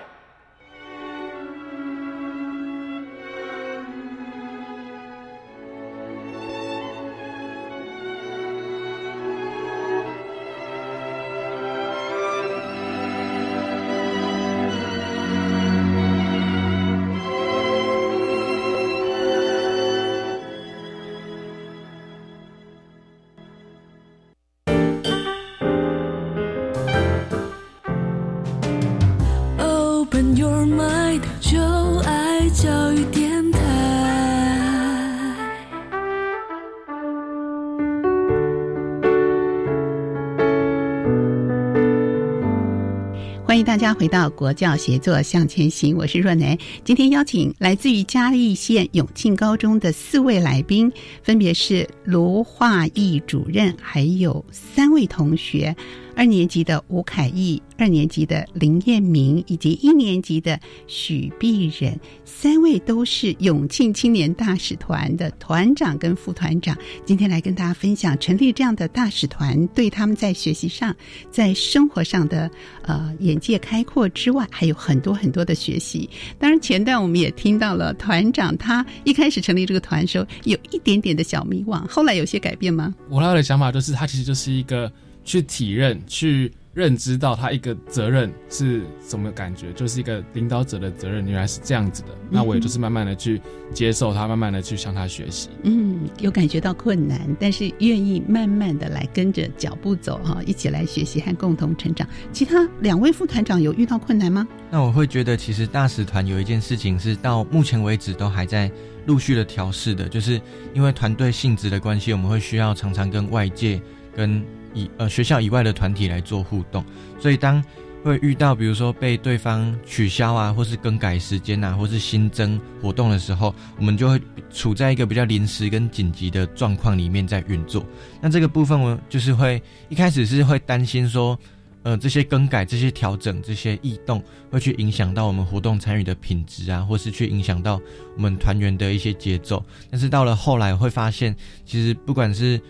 [43.82, 46.56] 家回到国教协作向前行，我是若楠。
[46.84, 50.92] 今天邀请来自于嘉义县永庆高中的四位来宾，
[51.24, 55.74] 分别是卢化义主任，还有三位同学。
[56.14, 66.76] 二年级的吴凯义，二年级的林彦明，以及一年级的许碧仁，三位都是永庆青年大使团的团长跟副团长。
[67.06, 70.94] 今天来跟大家分享成立这样的大使团，对他们在学习上、
[71.30, 72.50] 在生活上的
[72.82, 76.06] 呃眼界开开阔之外，还有很多很多的学习。
[76.38, 82.94] 当然，前段我们也听到了团长他一开始成立这个团的时候，有一点点的小迷惘，后来有些改变吗？
[83.08, 84.92] 我他的想法就是，他其实就是一个。
[85.24, 92.08] 去体认、去认知到他一个责任是什么感觉，就是一个领导者的责任，原来是这样子的。
[92.30, 93.40] 那我也就是慢慢的去
[93.74, 95.50] 接受他，慢慢的去向他学习。
[95.64, 102.08] 嗯，有感觉到困难，但是愿意慢慢的来跟着脚步走哈，一起来学习和共同成长。
[102.32, 104.48] 其他两位副团长有遇到困难吗？
[104.70, 108.70] 那我会觉得，其实大使团有一件事情是到目前为止都还在
[109.04, 110.40] 陆续的调试的，就是
[110.72, 113.78] 因为团队性质的关系，我们会需要常常跟外界
[114.16, 114.42] 跟。
[114.74, 116.84] 以呃学校以外的团体来做互动，
[117.20, 117.62] 所以当
[118.04, 124.20] 会遇到比如说被对方取消啊，或是更改时间啊，或是新增活动的时候，我们就会
[124.52, 127.86] 处在一个比较临时跟紧急的状况里面在运作。
[128.20, 131.38] 那这个部分我就是会一开始是会担心说，
[131.84, 137.80] 呃这些更改、这些调整、这些异动会去影响到我们活动参与的品质啊，或是去影响到
[138.16, 139.64] 我们团员的一些节奏。
[139.92, 141.32] 但是到了后来会发现，
[141.64, 142.60] 其实不管是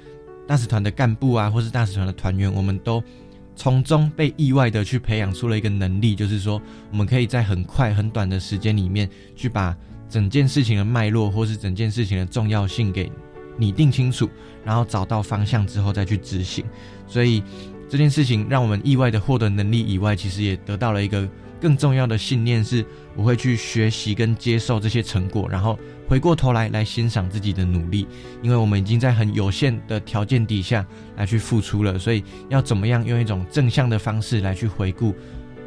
[0.52, 3.02] 大使团的干部啊，或是大使团的团员，我们都
[3.56, 6.60] 从中被意外的去培养出了一个能力，就是说，
[6.90, 9.74] 我们可以在很快、很短的时间里面，去把
[10.10, 13.10] 整件事情的脉络，或是整件事情的重要性给
[13.56, 14.28] 拟定清楚，
[14.62, 16.62] 然后找到方向之后再去执行。
[17.06, 17.42] 所以
[17.88, 21.26] 这件事情让我们意外的获得能力以外，其实也得到了一个
[21.62, 22.84] 更重要的信念，是
[23.16, 25.78] 我会去学习跟接受这些成果，然后。
[26.08, 28.06] 回过头来来欣赏自己的努力，
[28.42, 35.14] 因为我们已经在很有限的条件底下来去付出了，所以要怎么样用一种正向的方式来去回顾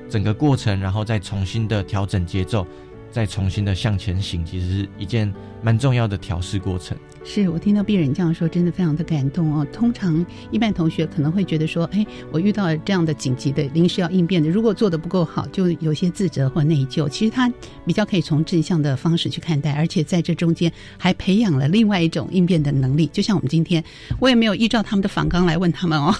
[0.08, 2.68] 整个过程，然后再重新的调整节奏，
[3.10, 6.96] 再重新的向前行，其实是一件蛮重要的调试过程。
[7.28, 9.66] 是我听到病人这样说，真的非常的感动哦。
[9.74, 17.10] 通常一般同学可能会觉得说，哎，我遇到这样的紧急的临时要应变的，如果做的不够好，就有些自责或内疚。
[17.10, 17.52] 其实他
[17.84, 23.08] 比较可以从正向的方式去看待，而且在这中间还培养了另外一种应变的能力。
[23.08, 23.84] 就像我们今天，
[24.20, 26.14] 我也没有依照他们的访纲来问他们哦。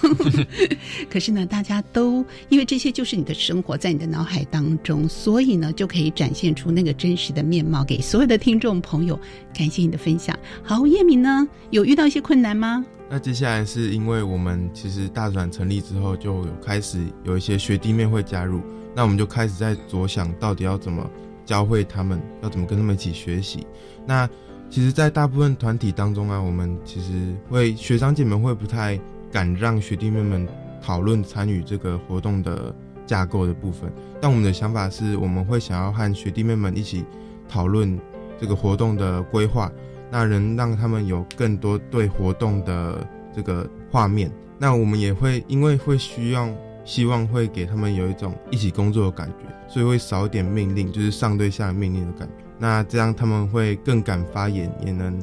[1.08, 9.18] 可是呢，大家都因为这些就是你的生活在你的脑海当中，所以呢，就可以展现出那个真实的面貌给所有的听众朋友。
[9.56, 10.38] 感谢你的分享。
[10.62, 12.82] 好，叶敏呢，有遇到一些困难吗？
[13.10, 18.62] 那接下来是因为我们其实大转成立之后，就有开始有一些学弟妹会加入，
[18.94, 21.08] 那我们就开始在着想到底要怎么
[21.44, 23.66] 教会他们，要怎么跟他们一起学习。
[24.06, 24.26] 那
[24.70, 28.98] 其实，在大部分团体当中啊，我们其实会学长姐们会不太
[29.30, 30.48] 敢让学弟妹们
[30.82, 32.74] 讨论参与这个活动的
[33.06, 37.04] 架构的部分，但我们的想法是，我们会想要和学弟妹们一起
[37.46, 38.00] 讨论
[38.40, 39.70] 这个活动的规划。
[40.10, 46.48] 那能让他们有更多对活动的这个画面，那我们也会因为会需要
[46.84, 52.44] 希望会给他们有一种一起工作的感觉，所以会少一点命令，就是上对下的命令的感觉。
[52.58, 55.20] 那这样他们会更敢发言，也能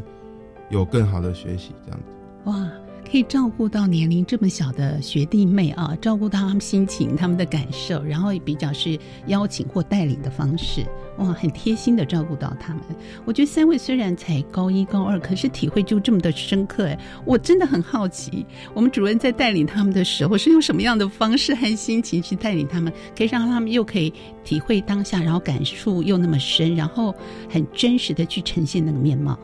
[0.69, 1.73] 有更好的学习。
[1.85, 2.05] 这样子，
[2.45, 2.82] 哇。
[3.09, 10.83] 可以照顾到年龄这么小的学弟妹啊，照顾到他们心情、他们的感受，然后比较是邀请或带领的方式，
[11.19, 12.81] 哇，很贴心的照顾到他们。
[13.25, 24.11] 我觉得三位虽然才高一、高二，可是体会就这么的深刻哎，我真的很好奇，我们主任在带领他们的时候是用什么样的方式和心情去带领他们，可以让他们又可以
[24.43, 27.13] 体会当下，然后感触又那么深，然后
[27.47, 29.37] 很真实的去呈现那个面貌。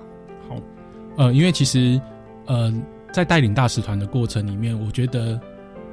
[0.47, 0.55] 好，
[1.17, 2.01] 呃，因为其实，
[2.47, 2.73] 呃。
[3.11, 5.39] 在带领大使团的过程里面，我觉得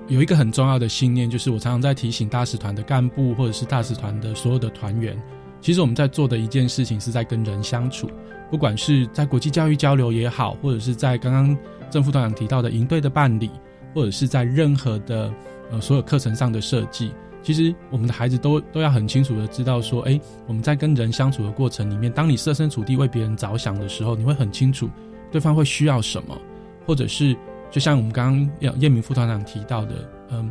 [0.09, 5.21] 有一个很重要的信念，就是我常常在提醒大使团的干部或者是大使团的所有的团员，
[5.61, 8.09] 其实我们在做的一件事情是在跟人相处，
[8.51, 11.57] 不管是在国际教育交流也好，或者是在刚刚
[11.91, 13.51] 郑副团长提到的营队的办理，
[13.95, 15.33] 或者是在任何的
[15.73, 24.89] 呃所有课程上的设计，其实我们的孩子都都要很清楚的知道说，哎，我们在跟人相处的过程里面，当你设身处地为别人着想的时候，你会很清楚
[25.33, 26.39] 对方会需要什么。
[26.87, 27.37] 或者是，
[27.71, 30.51] 就像我们刚刚叶叶明副团长提到的，嗯，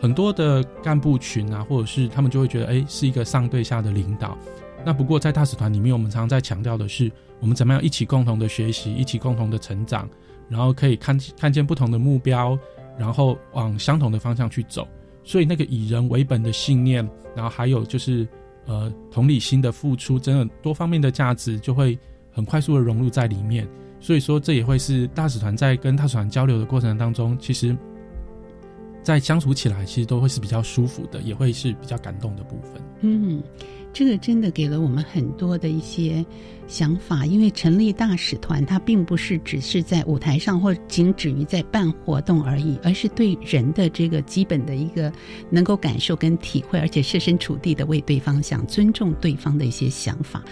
[0.00, 4.36] 很多的干部群啊，或者是他们就会觉得，哎，是一个上对下的领导。
[4.84, 10.08] 那不过在大使团里面，我们常常在强调的是，我们怎么样一起共同的学习，一起共同的成长，
[10.48, 12.58] 然后可以看看见不同的目标，
[12.98, 14.86] 然后往相同的方向去走。
[15.22, 18.28] 所以那个以人为本的信念，然后还有就是
[18.66, 21.98] 呃同理心的付出，真的多方面的价值就会
[22.30, 23.66] 很快速的融入在里面。
[24.04, 27.74] 所以说，这也会是大使团在跟大使团交流的过程当中，其实，
[29.02, 32.82] 在相处起来，其实都会是比较舒服的，也会是比较感动的部分。
[33.00, 33.42] 嗯。
[33.94, 36.26] 这个真的给了我们很多的一些
[36.66, 45.12] 想法，因为成立大使团，它并不是只是在舞台上或仅止于在办活动而已，而是对人的这个基本的一个
[45.48, 50.42] 能够感受跟体会，而且设身处地的为对方想，尊重对方的一些想法。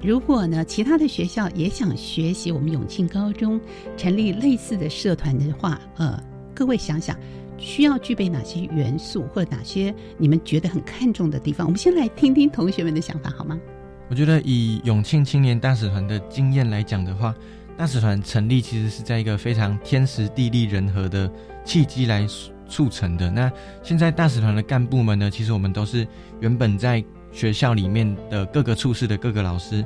[0.00, 3.60] 如果呢，其他的学校也想学习我们永庆高中
[3.96, 6.22] 成立类似的社团的话，呃，
[6.54, 7.18] 各位想想。
[7.62, 11.64] 需要具备哪些元素，或者哪些你们觉得很看重的地方？
[11.64, 13.58] 我们先来听听同学们的想法，好吗？
[14.10, 17.32] 我觉得以永庆青年大使团的经验来讲的话，
[17.78, 21.30] 大使团成立其实是在一个非常天时地利人和的
[21.64, 22.26] 契机来
[22.68, 23.30] 促成的。
[23.30, 23.50] 那
[23.82, 26.06] 现在大使团的干部们呢，其实我们都是
[26.40, 29.84] 原本在学校里面的各个处室的各个老师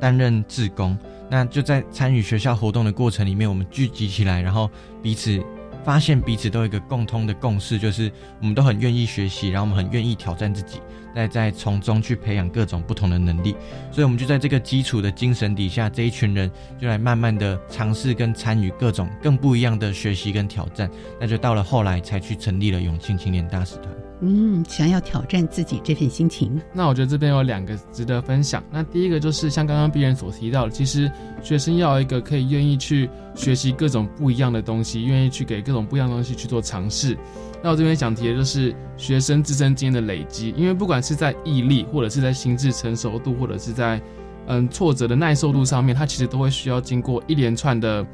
[0.00, 0.96] 担任志工，
[1.28, 4.70] 那就在参与学校活动的过程里面，我们聚集起来，然后
[5.02, 5.42] 彼此。
[5.88, 10.82] 发现彼此都有一个共通的共识，就是我们都很愿意学习，然后我们很愿意挑战自己，
[11.14, 13.56] 再在从中去培养各种不同的能力。
[13.90, 20.90] 所以，我们就在这个基础的精神底下，这一群人就来慢慢的尝试跟参与各种更不一样的学习跟挑战。
[21.18, 24.07] 那就到了后来才去成立了永庆青年大使团。
[24.20, 26.60] 嗯，想要挑战自己这份心情。
[26.72, 28.62] 那我觉得这边有两个值得分享。
[28.70, 31.10] 那第一个就是像刚刚别人所提到的，其实
[31.42, 37.16] 学生要一个可以愿意去学习各种不一样的东西，愿意去给各种不一样的东西去做尝试。
[37.62, 44.00] 那我这边想提的就是学生自身经验的累积，因为不管是在毅力，或者是在心智成熟度，或者是在
[44.46, 48.04] 嗯挫折的耐受度上面，它其实都会需要经过一连串的。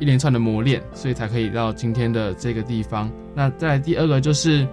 [0.00, 3.10] 一连串的磨练，所以才可以到今天的这个地方。
[3.34, 4.66] 那再第二个就是，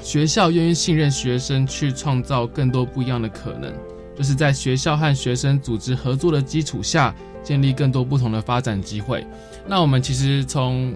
[0.00, 3.72] 学校愿意信任学生去创造更多不一样的可能，
[4.16, 9.26] 就是在学校和学生组织合作的基础下，建立更多不同的发展机会。
[9.66, 10.94] 那我们其实从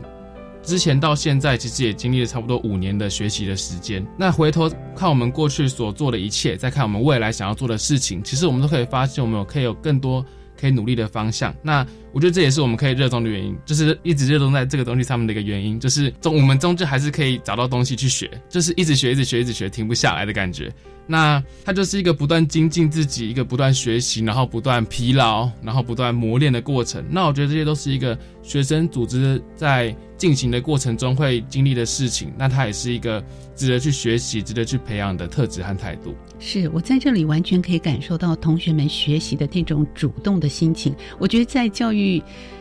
[0.62, 4.07] 之前到现在，其实也经历了差不多五年的学习的时间。
[4.16, 10.25] 那回头看我们过去所做的一切，再看我们未来想要做的事情，其实我们都可以发现，我们有可以有更多
[10.59, 11.55] 可以努力的方向。
[11.62, 20.73] 那我觉得这也是我们可以热衷的原因，就是一直热衷在这个东西上面的一个原因，就是终我们终究还是可以找到东西去学，就是一直学，一直学，一直学，停不下来的感觉。
[21.05, 27.05] 那它就是一个不断精进自己，一个不断学习，然后不断疲劳，然后不断磨练的过程。
[27.11, 32.33] 那我觉得这些都是一个学生组织在进行的过程中会经历的事情。
[32.39, 33.23] 那它也是一个
[33.57, 36.15] 值得去学习、值得去培养的特质和态度。
[36.39, 40.95] 是我在这里完全可以感受到同学们学习的那种主动的心情。
[41.19, 42.01] 我觉得在教育。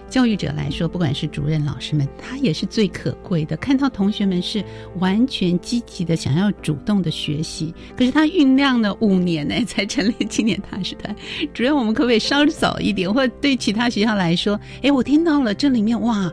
[0.09, 3.55] 教育者来说，不管是主任、老师们，他也是最可贵的。
[3.55, 4.61] 看到同学们是
[4.99, 11.15] 完全积极的，想要主动的学习，可是他酝酿了五年呢，才成立青年大使团。
[11.53, 13.11] 主任，我们可不可以稍早一点？
[13.13, 16.29] 或对其他学校来说， 哎，我听到了这里面哇，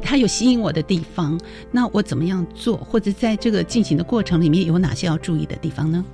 [0.00, 1.36] 他有吸引我的地方，
[1.72, 2.76] 那我怎么样做？
[2.76, 6.04] 或者在这个进行的过程里面有哪些要注意的地方呢？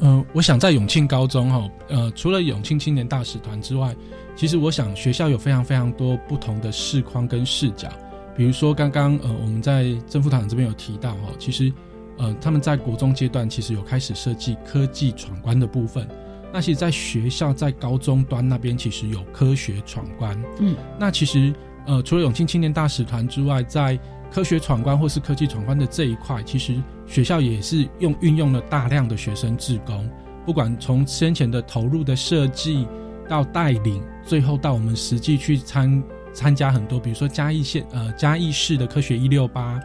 [0.00, 3.94] 嗯，我想在永庆高中哈，呃，除了永庆青年大使团之外。
[4.36, 7.88] 其实我想，学校有非常非常多不同的视框跟视角。
[8.36, 11.72] 比如说，刚刚呃，我们在郑副堂这边有提到哈，其实
[12.18, 16.08] 呃，他们在国中阶段其实有开始设计科技闯关的部分。
[16.52, 20.36] 那其实，在学校在高中端那边，其实有科学闯关。
[20.58, 21.54] 嗯，那其实
[21.86, 23.96] 呃，除了永庆青年大使团之外，在
[24.32, 26.74] 科学闯关或是科技闯关的这一块，其实
[27.06, 30.10] 学校也是用运用了大量的学生志工，
[30.44, 32.84] 不管从先前的投入的设计。
[33.26, 36.02] 到带领，最后到我们实际去参
[36.32, 39.80] 参加很多，比如说嘉义县呃嘉义市的科学一六八，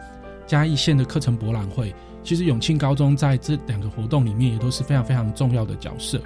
[0.46, 6.20] 嘉义县的课程博览会，其实永庆高中在这两个活动里面也都是非常非常重要的角色。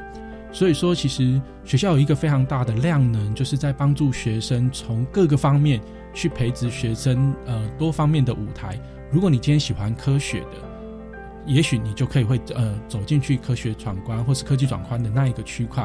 [0.52, 5.80] 所以说，其实学校有一个非常大的量能，就是在帮助学生从各个方面
[6.14, 8.80] 去培植学生呃多方面的舞台。
[9.10, 15.84] 如果你今天喜欢科学的，也许你就可以会呃走进去科学闯关或是科技转关的那一个区块。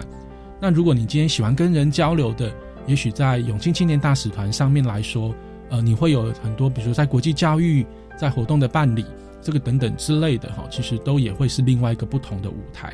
[0.60, 2.52] 那如果你今天喜欢跟人交流的，
[2.86, 5.34] 也许在永庆青年大使团上面来说，
[5.70, 7.86] 呃，你会有很多，比如说在国际教育、
[8.18, 9.06] 在活动的办理，
[9.42, 12.94] 这个等等之类的哈，其实都也会是另外一个不同的舞台。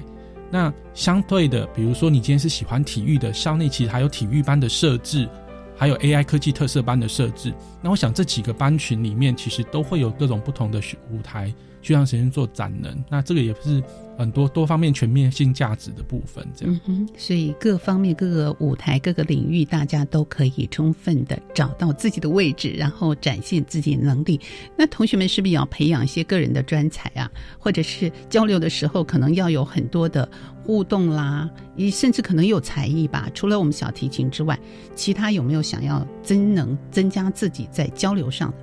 [0.52, 5.28] 那相对的，比如说你今天是喜欢体育的，校内其实还有体育班的设置，
[5.76, 7.54] 还有 AI 科技特色班的设置。
[7.82, 10.80] 那我想这几个班群里面，其实都会有各种不同的
[11.12, 11.54] 舞台。
[11.82, 13.80] 去让学生做展能，那这个也是
[14.18, 16.46] 很多多方面全面性价值的部分。
[16.56, 24.40] 这样，嗯哼，所以各方面各个舞台各个领域，大家都可以充分的找到自己的位置，然后展现自己的能力。
[24.78, 27.30] 那同学们是不是也要培养一些个人的专才啊？
[27.60, 30.28] 或者是交流的时候，可能要有很多的
[30.64, 31.50] 互动啦，
[31.92, 33.30] 甚至可能有才艺吧？
[33.34, 34.58] 除了我们小提琴之外，
[34.96, 38.54] 其他有没有想要增能增加自己在交流上？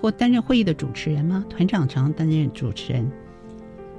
[0.00, 1.44] 或担任会议的主持人吗？
[1.48, 3.08] 团长常担任主持人。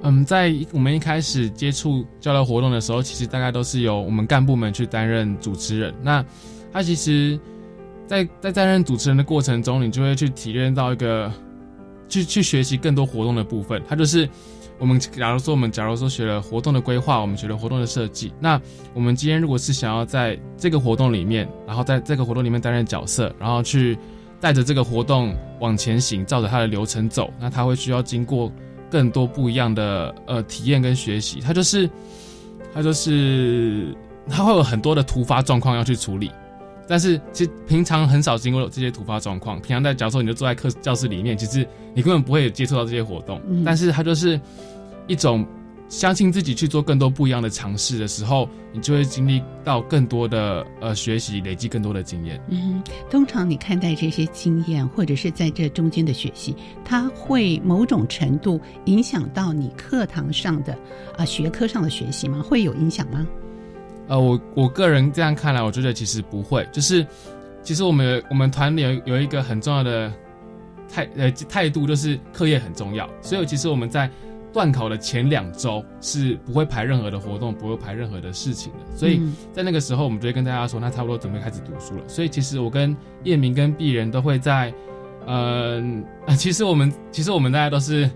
[0.06, 5.94] 嗯，在我们一开始接触交流活动的时候，其实大概都是由我们干部们去担任主持人。
[6.02, 6.22] 那
[6.70, 7.40] 他其实，
[8.06, 11.32] 在在担任主持人的过程中，你就会去体验到一个，
[12.06, 13.82] 去去学习更多活动的部分。
[13.88, 14.28] 他就是
[14.78, 18.60] 我们，假如说我们假如说学了活动的规划，我们学了活动的设计，那
[18.92, 23.96] 我们今天如果是想要在这个活动里面，然后在这个活动里面担任角色，然后去。
[24.40, 28.52] 带着这个活动往前行，照着它的流程走，那他会需要经过
[28.90, 31.40] 更多不一样的呃体验跟学习。
[31.40, 31.88] 他就是，
[32.72, 33.94] 他就是
[34.28, 36.30] 他会有很多的突发状况要去处理，
[36.86, 39.60] 但是其实平常很少经过这些突发状况。
[39.60, 43.40] 平常在假如说你就坐在课教室里面，其实你根本不会接触到这些活动。
[43.64, 44.40] 但是它就是
[45.06, 45.46] 一种。
[45.88, 52.40] 相信自己去做更多不一样的尝试的时候，你就会经历到更多的呃学习，累积更多的经验。
[52.48, 60.76] 嗯，通常你看待这些经验，或者是在这中间的学习，它会某种程度影响到你课堂上的
[61.16, 62.42] 啊学科上的学习吗？
[62.42, 63.26] 会有影响吗？
[64.08, 66.66] 呃，我我个人这样看来，我觉得其实不会。
[66.72, 67.06] 就是
[67.62, 70.12] 其实我们我们团里有有一个很重要的
[70.88, 73.08] 态呃态度，就是课业很重要。
[73.22, 74.10] 所以其实我们在
[74.54, 78.96] 断考的前两周是不会排任何的活动，不会排任何的事情的。
[78.96, 79.20] 所以
[79.52, 82.04] 在那个时候，我们就会跟大家说，那差不多准备开始读书了。
[82.08, 84.72] 所以其实我跟叶明跟鄙人都会在，
[85.26, 86.04] 嗯，
[86.38, 88.08] 其实我们其实我们大家都是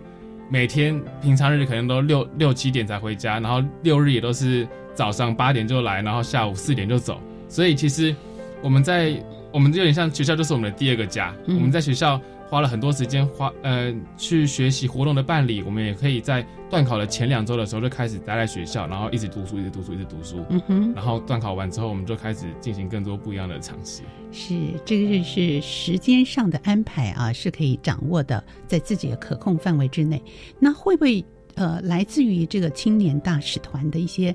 [0.48, 7.20] 每天平常日可能都六六七点才回家，然后六日也都是早上八点就来，然后下午四点就走。
[7.48, 8.14] 所以其实
[8.62, 9.20] 我们在
[9.52, 11.34] 我们有点像学校，就是我们的第二个家。
[11.48, 20.44] 我们在学校花了很多时间花呃去学习活动的办理，我们也可以在段考的前两周的时候就开始待在学校，然后一直读书，一直读书，一直读书。
[20.48, 20.92] 嗯哼。
[20.94, 24.02] 然后段考完之后，我们就开始进行更多不一样的尝试。
[24.32, 30.22] 是，这个是时间上的安排啊，是可以掌握的，在自己的可控范围之内。
[30.58, 31.24] 那会不会
[31.54, 34.34] 呃，来自于这个青年大使团的一些？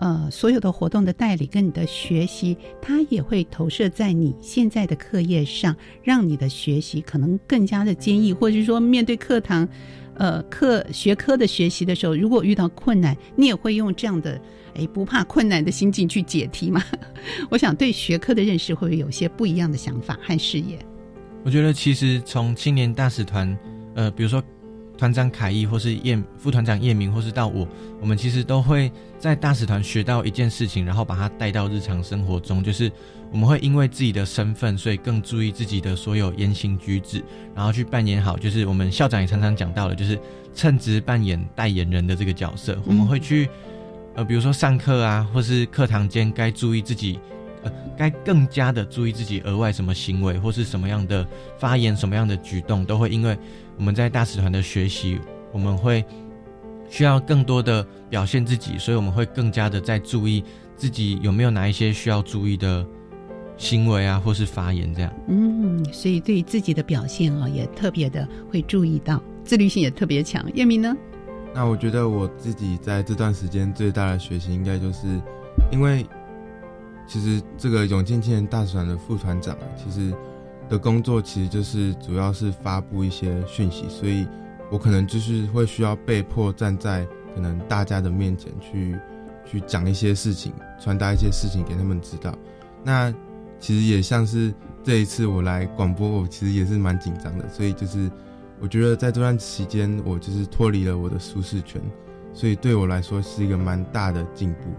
[0.00, 9.68] 呃，所有的活动的代理跟你的学习，它也会投射在你现在的课业上，让你的学习可能更加的坚毅，或者是说面对课堂，
[10.14, 14.40] 呃，课学科的学习的时候，如果遇到困难，你也会用这样的
[14.74, 16.82] 哎不怕困难的心境去解题吗？
[17.50, 20.78] 我想对学科的认识会不会有些不一样的想法和视野？
[21.44, 23.54] 我觉得其实从青年大使团，
[23.94, 24.42] 呃，比如说。
[25.00, 27.66] 团长凯毅，或是叶副团长叶明，或是到我，
[28.02, 32.62] 我们其实都会在大使团学到一件事情，然后把它带到日常生活中。
[32.62, 32.92] 就是
[33.32, 37.24] 我们会因为自己的身份，所以更注意自己的所有言行举止，
[37.54, 38.36] 然后去扮演好。
[38.36, 40.20] 就是我们校长也常常讲到的，就是
[40.54, 42.78] 称职扮演代言人的这个角色。
[42.84, 43.48] 我们会去，
[44.16, 47.18] 呃，比如说上课啊，或是课堂间该注意自己，
[47.62, 51.26] 呃，该更加的注意自己额外什么行为，或是什么样的
[51.58, 53.34] 发言，什么样的举动，都会因为。
[53.80, 55.18] 我们在大使团的学习，
[55.52, 56.04] 我们会
[56.90, 60.44] 需要更多的表现自己，所以我们会更加的在注意
[60.76, 62.86] 自己有没有哪一些需要注意的
[63.56, 65.10] 行为啊，或是发言这样。
[65.28, 70.44] 嗯，所以对于自己的表现啊，也特别的会注意到，自律性也特别强。
[70.52, 70.94] 叶明呢？
[71.54, 75.06] 那我觉得我自己在这段时间最大的学习，应该就是
[75.72, 76.04] 因为
[77.08, 80.14] 其实这个永庆青年大使团的副团长啊，其实。
[80.70, 84.26] 的工作其实就是主要是发布一些讯息，所以
[84.70, 87.04] 我可能就是会需要被迫站在
[87.34, 88.96] 可能大家的面前去
[89.44, 92.32] 去讲一些事情，传达一些事情给他们知道。
[92.84, 93.12] 那
[93.58, 94.54] 其实也像是
[94.84, 98.10] 这一次我来广播，我其实也是蛮紧张的，所以就是
[98.60, 101.82] 我觉得在这段期间，我就是脱离了我的舒适圈，
[102.32, 104.70] 所以对我来说是一个蛮大的进步。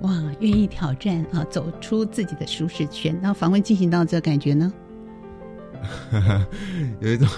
[0.00, 3.18] 对，哇，愿意挑战啊，走出自己的舒适圈。
[3.22, 4.72] 那访问进行到这感觉呢？
[7.00, 7.28] 有一种，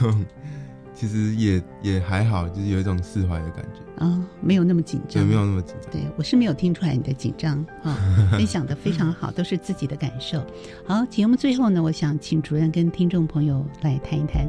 [0.95, 5.91] 其实也也还好，就是有一种释怀的感觉啊，没有那么紧张，对，没有那么紧张。
[5.93, 7.99] 对我是没有听出来你的紧张啊，
[8.31, 10.43] 分享的非常好， 都是自己的感受。
[10.87, 14.49] 好，节目最后呢，我想请主任跟听众朋友来谈一谈，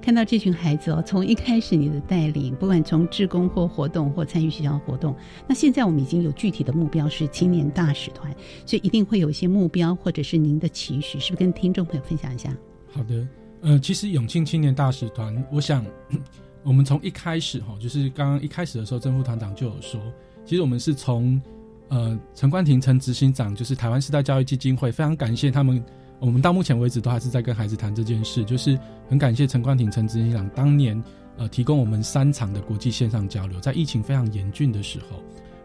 [0.00, 5.14] 看到这群孩子哦，从一开始你的带领，不管从志工或活动或参与学校活动，
[5.46, 8.34] 那现在我们已经有具体的目标是青年大使团，
[8.64, 12.56] 所以一定会有一些目标或者是您的期许，是不是跟听众朋友分享一下？
[12.92, 13.26] 好的。
[13.62, 15.84] 呃，其实永庆青年大使团，我想，
[16.64, 20.00] 我们从一开始哈，就是刚刚一开始的时候，郑副团长就有说，
[20.46, 21.38] 其实我们是从
[21.88, 25.84] 呃陈冠廷陈执行长，就是台湾时代教育基金会，非常感谢他们，
[26.20, 31.02] 我们到目前为止都还是在跟孩子谈这件事，就是很感谢陈冠廷陈执行长当年
[31.36, 35.22] 呃提供我们三场的国际线上交流，在疫情非常严峻的时候，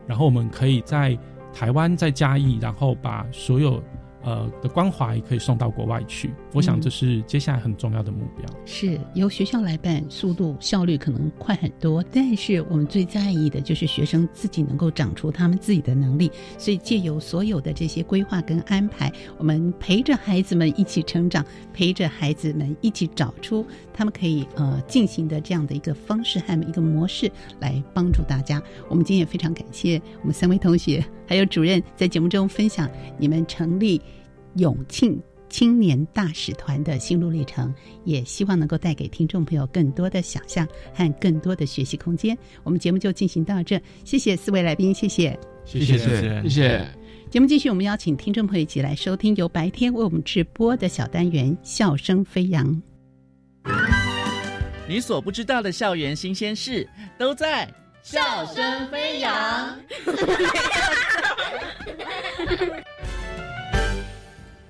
[0.08, 1.18] 然后我们可以在
[1.54, 3.84] 台湾在嘉义，然后把所有。
[4.26, 8.46] 呃的关怀可以送到国外去，我想这是接下来很重要的目标。
[8.66, 16.32] 是由学校来办，速度效率可能快很多，但是我们最在意的就是学生自己能够长出他们自己的能力。
[16.58, 23.64] 所以借由所有的这些规划跟安排，我们陪着孩子们一起成长，陪着孩子们一起找出
[23.96, 28.62] 他们可以呃进行的这样的一个方式和一个模式，来帮助大家。
[28.90, 34.02] 我们今天也非常感谢我们三位同学还有主任在节目中分享你们成立。
[34.58, 37.76] 永庆青年大使团的心路历程，
[38.06, 42.38] 也希望能够带给听众朋友更多的想象和更多的学习空间。
[42.64, 46.88] 我们节目就进行到这，谢谢四位来宾，谢谢，谢谢，谢谢。
[47.30, 52.66] 节目继续，我们邀请听众朋友一起来收听由白天为我们直播的小单元《笑声飞扬》。
[54.88, 57.66] 你所不知道的校园新鲜事，都在
[58.04, 59.80] 《笑声飞扬》。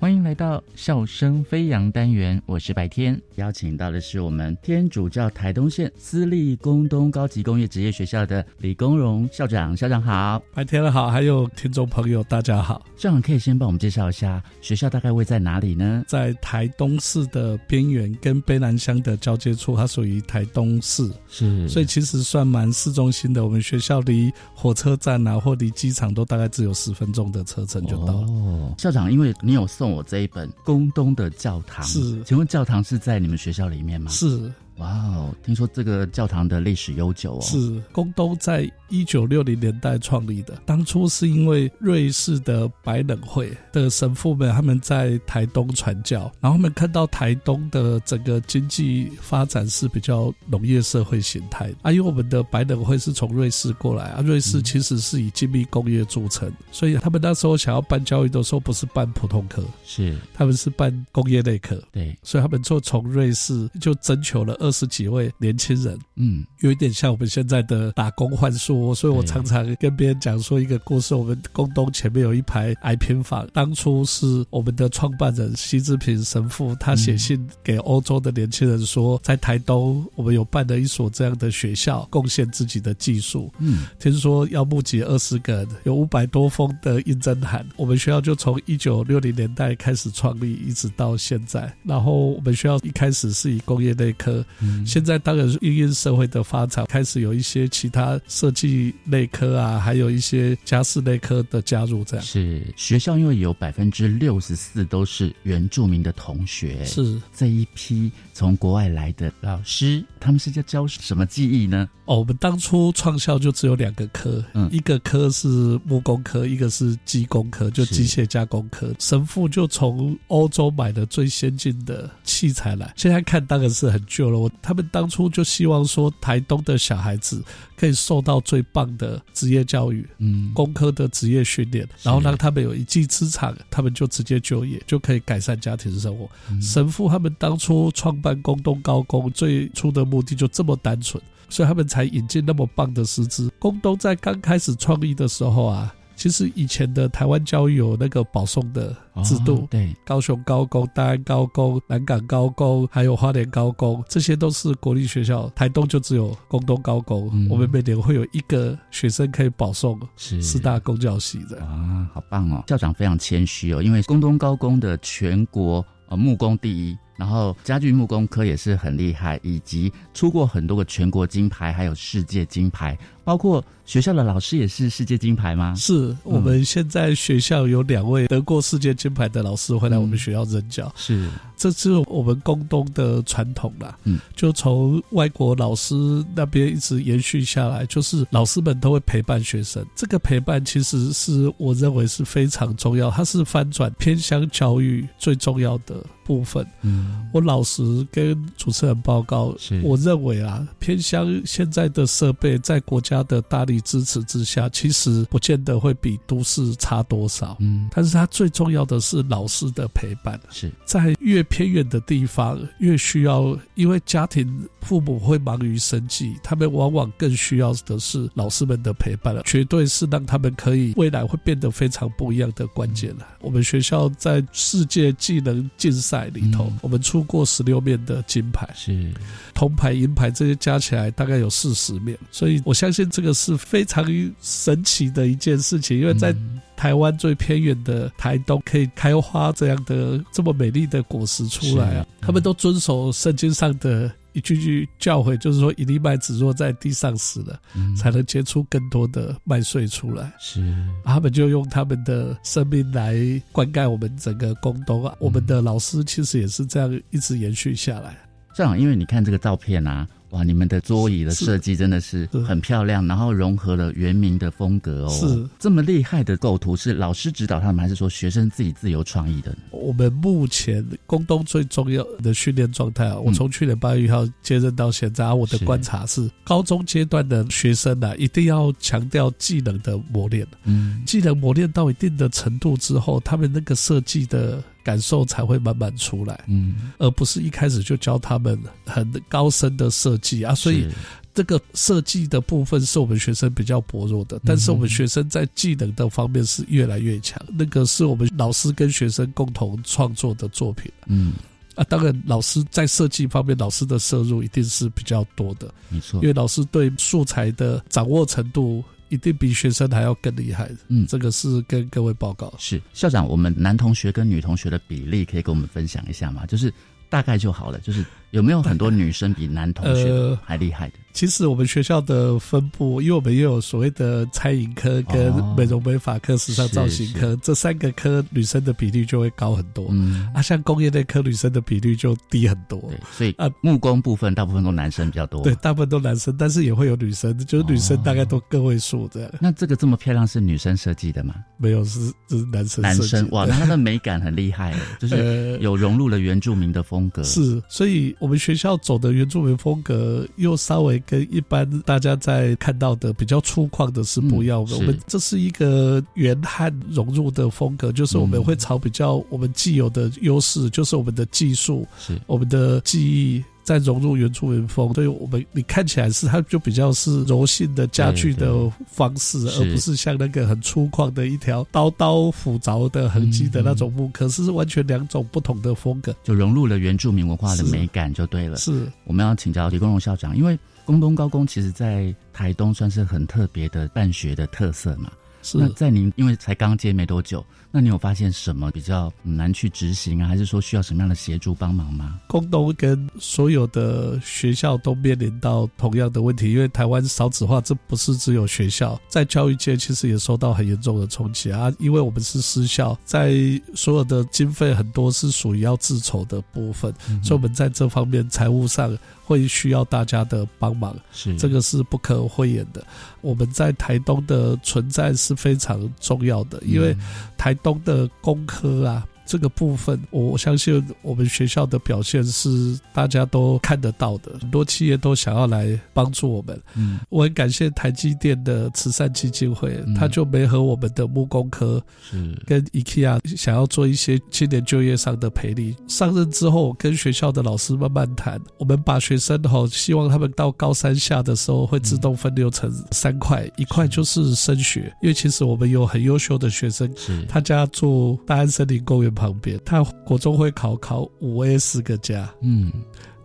[0.06, 16.04] 欢迎来到笑声飞扬单元，我是白天，邀请到的是我们天主教台东县私立工东高级工业职业学校的李公荣校长，校长好，白天好，还有听众朋友大家好，校长可以先帮我们介绍一下学校大概位在哪里呢？
[16.06, 23.44] 在台东市的边缘，跟卑南乡的交界处，它属于台东市，是，所以其实算蛮市中心的。
[23.44, 28.28] 我们学校离火车站啊，或离机场都大概只有十分钟的车程就到了。
[28.28, 29.95] 哦，校长，因为你有送。
[29.96, 31.84] 我这一本宫东的教堂。
[31.84, 34.10] 是，请问教堂是在你们学校里面吗？
[34.10, 37.40] 是，哇哦，听说这个教堂的历史悠久哦。
[37.40, 60.16] 是宫东在一九六零年代创立的，当初是因为瑞士的白冷会的神父们他们在台东传教，然后他们看到台东的整个经济发展是比较农业社会形态啊，因为我们的白冷会是从瑞士过来啊，瑞士其实是以精密工业著称，所以他们那时候想要办教育的时候，不是办普通科，是。
[60.34, 83.52] 他们是办工业类科，对，所以他们就从瑞士就征求了二十几位年轻人，嗯，有一点像我们现在的打工换宿，所以我常常跟别人讲说一个故事：我们宫东前面有一排矮平房，当初是我们的创办人西志平神父，他写信给欧洲的年轻人说，在台东我们有办了一所这样的学校，贡献自己的技术。
[83.60, 87.64] 嗯，听说要募集二十个人，有五百多封的应征函。
[87.76, 91.72] 我们学校就从一九六零年代开始创立，一直到现在。
[91.84, 94.44] 然后我们学校一开始是以工业类科，
[94.86, 102.04] 现在当然是因应社会的发展，开始有一些其他设计类科啊，还有一些家事类科的加入。
[102.04, 111.88] 这样是学校，因为有百分之六十四都是原住民的同学，是这一批从国外来的老师，他们是在教什么技艺呢？
[112.04, 115.48] 哦，我们当初创校就只有两个科，嗯，一个科是
[115.84, 118.94] 木工科，一个是机工科，就机械加工科。
[119.00, 124.45] 神父就从欧洲买的最先进的器材来，现在看当然是很旧了。
[124.46, 127.42] 我他们当初就希望说，台东的小孩子
[127.76, 136.28] 可以受到最棒的职业教育，嗯，工科的职业训练，然后让他们有一技之长，他们就直接就业，就可以改善家庭生活。
[136.60, 141.22] 神父他们当初创办工东高工最初的目的就这么单纯。
[141.48, 143.48] 所以他们才引进那么棒的师资。
[143.60, 155.48] 工东在刚开始创立的时候啊，其实以前的台湾教育有那个保送的制度，对，高雄高工、大安高工、南港高工，还有花莲高工，这些都是国立学校。
[155.50, 162.64] 台东就只有工东高工，我们每年会有一个学生可以保送四大公教系的啊，好棒哦！
[162.66, 166.96] 校长非常谦虚哦，因为工东高工的全国呃木工第一。
[167.18, 172.94] 然后家具木工科也是很厉害，以及出过很多个全国金牌，还有世界金牌，
[173.26, 175.74] 包括学校的老师也是世界金牌吗？
[175.74, 181.28] 是我们现在学校有两位得过世界金牌的老师会来我们学校任教，是。
[181.56, 183.98] 这是我们宫东的传统啦。
[184.04, 185.94] 嗯，就从外国老师
[186.34, 196.64] 那边一直延续下来，就是老师们都会陪伴学生，这个陪伴其实是我认为是非常重要，它是翻转偏乡教育最重要的部分。
[196.82, 207.56] 嗯，我老实跟主持人报告，我认为啊，偏乡现在的设备在国家的大力支持之下，其实不见得会比都市差多少。
[207.60, 210.40] 嗯，但是它最重要的是老师的陪伴。
[210.50, 223.26] 是在越偏远的地方，越需要，因为家庭父母会忙于生计，他们往往更需要的是老师们的陪伴了，绝对是让他们可以未来会变得非常不一样的关键了。
[223.40, 229.12] 我们学校在世界技能竞赛里头，我们出过十六面的金牌，是
[229.54, 234.04] 铜牌、银牌这些加起来大概有四十面，所以我相信这个是非常
[234.40, 236.34] 神奇的一件事情，因为在
[236.76, 242.06] 台湾最偏远的台东可以开花这样的这么美丽的果实出来啊！
[242.20, 247.58] 他们都遵守圣经上的一句句教诲，就是说一粒麦子若在地上死了，
[247.96, 250.30] 才能结出更多的麦穗出来。
[250.38, 250.60] 是，
[251.04, 253.16] 他们就用他们的生命来
[253.52, 255.14] 灌溉我们整个宫东啊！
[255.18, 258.14] 我们的老师其实也是这样一直延续下来。
[258.54, 260.06] 这样，因为你看这个照片啊。
[260.36, 265.08] 哇，你们的桌椅的设计真的是很漂亮，然后融合了原民的风格哦。
[265.08, 269.56] 是这么厉害的构图，是老师指导他们，还是说学生自己自由创意的？
[269.70, 280.46] 我们目前宫东最重要的训练状态啊，我从去年八月一号接任到现在，我的观察是，高中阶段的学生啊，一定要强调技能的磨练。
[280.64, 286.44] 嗯，技能磨练到一定的程度之后，他们那个设计的感受才会慢慢出来。
[286.46, 290.86] 嗯，而不是一开始就教他们很高深的设计啊，所以
[291.34, 297.36] 这个设计的部分是我们学生比较薄弱的，但是我们学生在技能的方面是越来越强。
[297.48, 300.88] 那个是我们老师跟学生共同创作的作品。
[301.06, 301.32] 嗯，
[301.74, 310.70] 啊，当然老师在设计方面，老师的摄入一定是比较多的，没错，因为老师对素材的掌握程度一定比学生还要更厉害。
[310.88, 312.52] 嗯，这个是跟各位报告。
[312.58, 316.44] 是校长，我们男同学跟女同学的比例可以跟我们分享一下吗？
[316.46, 316.72] 就是
[317.08, 320.94] 大概就好了，就是有没有很多女生比男同学还厉害的？
[321.12, 329.86] 其实我们学校的分布，因为我们也有所谓的餐饮科、跟美容美发科、时尚造型科这三个科，女生的比率就会高很多。
[329.88, 332.78] 嗯，啊，像工业类科女生的比率就低很多。
[332.80, 335.42] 对，所以啊，木工部分大部分都男生比较多。
[335.42, 339.34] 对，大部分都男生，但是也会有女生，就是女生大概都个位数的。
[339.40, 341.34] 那这个这么漂亮是女生设计的吗？
[341.56, 342.82] 没有，是是男生。
[342.82, 347.22] 男生哇，那它的美感很厉害，就是 有融入了原住民的风格。
[347.22, 354.76] 是，所以我们学校走的原住民风格又稍微跟一般大家在看到的比较粗犷的是不一样的。
[354.76, 361.86] 我们这是一个原汉融入的风格，就是我们会朝比较我们既有的优势，就是我们的技术，
[362.26, 363.44] 我们的技艺。
[363.66, 378.56] 再融入原住民风，所以我们你看起来是它就比较是柔性的家具的方式，而不是像那个很粗犷的一条刀刀斧凿的痕迹的那种木刻，是完全两种不同的风格，就融入了原住民文化的美感就对了。
[378.56, 385.10] 是，我们要请教李公荣校长，因为宫东高工其实在台东算是很特别的办学的特色嘛。
[385.54, 387.44] 那在您因为才刚接没多久。
[387.70, 390.26] 那你有发现什么比较难去执行啊？
[390.26, 392.18] 还是说需要什么样的协助帮忙吗？
[392.26, 401.70] 工东跟所有的学校都面临到同样的问题，因为台湾少子化，这不是只有学校，在教育界其实也受到很严重的冲击啊。
[401.78, 403.34] 因为我们是私校，在
[403.74, 406.90] 所有的经费很多是属于要自筹的部分，
[407.22, 408.96] 所以我们在这方面财务上
[409.26, 412.86] 会需要大家的帮忙，是这个是不可讳言的。
[413.22, 416.96] 我们在台东的存在是非常重要的，因为
[417.36, 417.56] 台。
[417.62, 419.04] 东的工科啊。
[419.26, 426.58] 这个部分，我相信我们学校的表现是大家都看得到的，很多企业都想要来帮助我们。
[426.74, 435.74] 嗯，我很感谢台积电的慈善基金会，他就没和我们的木工科是跟 IKEA 想要做一些青年就业上的培力。
[435.88, 446.88] 上任之后，跟学校的老师慢慢谈，我们把学生哈，希望他们到高三下的时候会自动分流成三块，一块就是升学，因为其实我们有很优秀的学生，
[447.28, 449.15] 他家住大安森林公园。
[449.16, 452.70] 旁边，他国中会考考五 A 四个加，嗯，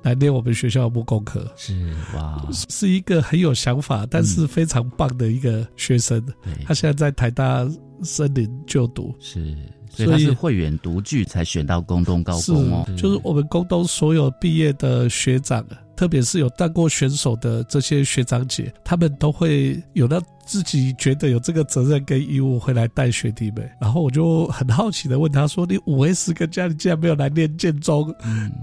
[0.01, 6.25] 来念我们学校的木工课，是哇，是一个很有想法，但是非常棒的一个学生。
[6.65, 7.69] 他现在在台大
[8.01, 9.55] 森林就读，是，
[9.89, 15.63] 所以他是会员独具才选到工东高工哦，就是我们工东所有毕业的学长，
[15.95, 20.19] 特别是有当过选手的这些学长姐，他们都会有那。
[20.51, 28.13] 自己觉得有这个责任跟义务会来带学弟妹，然后我就很好奇的问他说：“你五 S 跟家里竟然没有来练建中，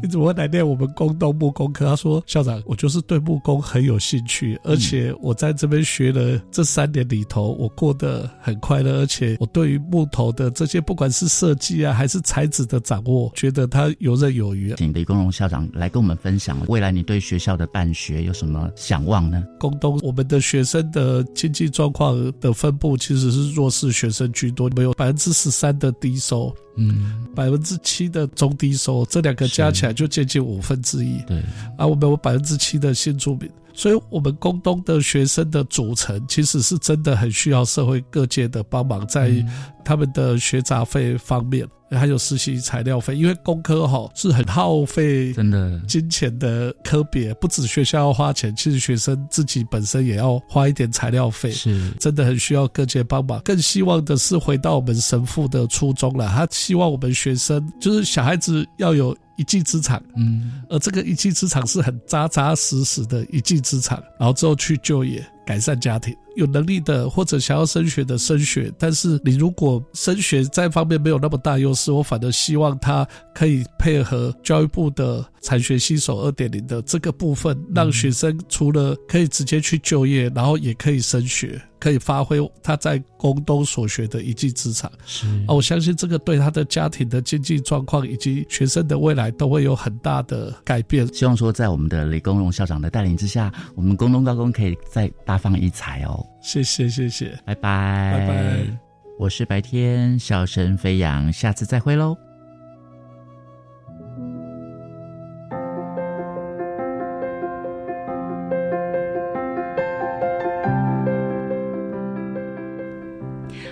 [0.03, 19.43] 你怎么会来练我们工东木工科？”他说：“校长，我就是对木工很有兴趣，而且我在这边学了这三年里头，我过得很快乐，而且我对于木头的这些不管是设计啊还是材质的掌握，觉得他游刃有余。”请李公荣校长来跟我们分享未来你对学校的办学有什么想望呢？
[19.59, 21.66] 工东我们的学生的经济。
[21.79, 31.22] 状况的分布其实是弱势学生居多，没有百分之十三的低收，嗯，百分之七的中低收，这两个加起来就接近五分之一。
[31.29, 31.39] 对，
[31.76, 39.31] 啊我们有百分之七的新住民，所以我们工东的学生的组成其实是真的很需要社会各界的帮忙，在
[39.89, 41.66] 他们的学杂费方面。
[41.91, 53.41] 还有实习材料费，因为工科哈是很耗费真的金钱的科别，不止学校要花钱，其实学生自己本身也要花一点材料费，是真的很需要各界帮忙。
[53.41, 65.26] 更希望的是回到我们神父的初衷了，他希望我们学生就是小孩子要有一技之长，嗯，而这个一技之长是很扎扎实实的一技之长，然后之后去就业。
[65.49, 81.59] 改善家庭，有能力的或者想要升学的升学，但是你如果升学在方面没有那么大优势，我反而希望他可以配合教育部的产学新手二点零的这个部分，让学生除了可以直接去就业，然后也可以升学。
[81.79, 91.07] 可以发挥他在宫东所学的一技之长，是啊，我相信这个对他的家庭的经济状况以及学生的未来都会有很大的改变。
[91.14, 96.24] 希望说，在我们的李公荣校长的带领之下，我们宫东高工可以再大放异彩哦。
[96.43, 98.79] 谢谢，谢谢，拜拜，拜拜。
[99.18, 102.28] 我是白天笑声飞扬，下次再会喽。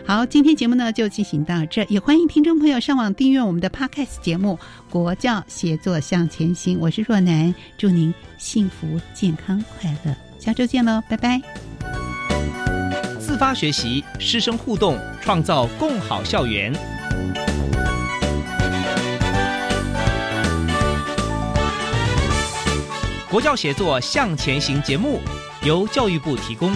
[0.06, 4.56] 好，今天节目呢就进行到这，也欢迎听众朋友上网订阅我们的 Podcast 节目
[4.92, 11.42] 《国教协作向前行》，我是若楠，祝您幸福、健康、快乐，下周见喽，拜拜。
[13.18, 16.72] 自发学习，师生互动，创造共好校园。
[23.28, 25.20] 国教协作向前行节目
[25.64, 26.72] 由教育部提供。